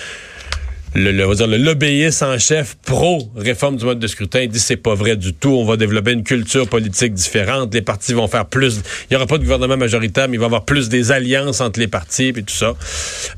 le, 0.95 1.11
le, 1.11 1.35
dire, 1.35 1.47
le 1.47 1.57
lobbyiste 1.57 2.23
en 2.23 2.37
chef 2.39 2.75
pro 2.85 3.29
réforme 3.35 3.75
du 3.75 3.85
mode 3.85 3.99
de 3.99 4.07
scrutin 4.07 4.41
il 4.41 4.49
dit 4.49 4.59
c'est 4.59 4.77
pas 4.77 4.95
vrai 4.95 5.15
du 5.15 5.33
tout. 5.33 5.49
On 5.49 5.65
va 5.65 5.77
développer 5.77 6.11
une 6.11 6.23
culture 6.23 6.67
politique 6.67 7.13
différente. 7.13 7.73
Les 7.73 7.81
partis 7.81 8.13
vont 8.13 8.27
faire 8.27 8.45
plus. 8.45 8.81
Il 9.09 9.13
y 9.13 9.15
aura 9.15 9.27
pas 9.27 9.37
de 9.37 9.43
gouvernement 9.43 9.77
majoritaire, 9.77 10.27
mais 10.27 10.35
il 10.35 10.39
va 10.39 10.45
y 10.45 10.47
avoir 10.47 10.65
plus 10.65 10.89
des 10.89 11.11
alliances 11.11 11.61
entre 11.61 11.79
les 11.79 11.87
partis 11.87 12.29
et 12.29 12.33
tout 12.33 12.53
ça. 12.53 12.73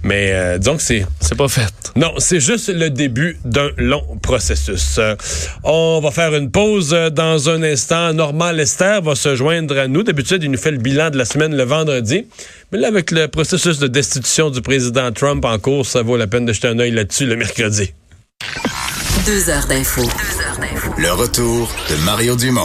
Mais 0.03 0.31
euh, 0.31 0.57
disons 0.57 0.77
que 0.77 0.83
c'est 0.83 1.05
c'est 1.19 1.35
pas 1.35 1.47
fait. 1.47 1.73
Non, 1.95 2.13
c'est 2.17 2.39
juste 2.39 2.69
le 2.69 2.89
début 2.89 3.37
d'un 3.43 3.69
long 3.77 4.05
processus. 4.21 4.97
Euh, 4.97 5.15
on 5.63 5.99
va 6.01 6.11
faire 6.11 6.35
une 6.35 6.51
pause 6.51 6.91
dans 7.11 7.49
un 7.49 7.63
instant. 7.63 8.13
Normand 8.13 8.51
Lester 8.51 8.99
va 9.03 9.15
se 9.15 9.35
joindre 9.35 9.77
à 9.77 9.87
nous. 9.87 10.03
D'habitude, 10.03 10.43
il 10.43 10.51
nous 10.51 10.57
fait 10.57 10.71
le 10.71 10.77
bilan 10.77 11.09
de 11.09 11.17
la 11.17 11.25
semaine 11.25 11.55
le 11.55 11.63
vendredi. 11.63 12.25
Mais 12.71 12.77
là, 12.77 12.87
avec 12.87 13.09
le 13.09 13.27
processus 13.27 13.79
de 13.79 13.87
destitution 13.87 14.51
du 14.51 14.61
président 14.61 15.11
Trump 15.11 15.43
en 15.43 15.57
cours, 15.57 15.87
ça 15.87 16.03
vaut 16.03 16.17
la 16.17 16.27
peine 16.27 16.45
de 16.45 16.53
jeter 16.53 16.67
un 16.67 16.77
œil 16.77 16.91
là-dessus 16.91 17.25
le 17.25 17.35
mercredi. 17.35 17.93
Deux 19.25 19.49
heures 19.49 19.65
d'info. 19.67 20.03
Le 20.97 21.11
retour 21.11 21.71
de 21.89 21.95
Mario 22.05 22.35
Dumont. 22.35 22.57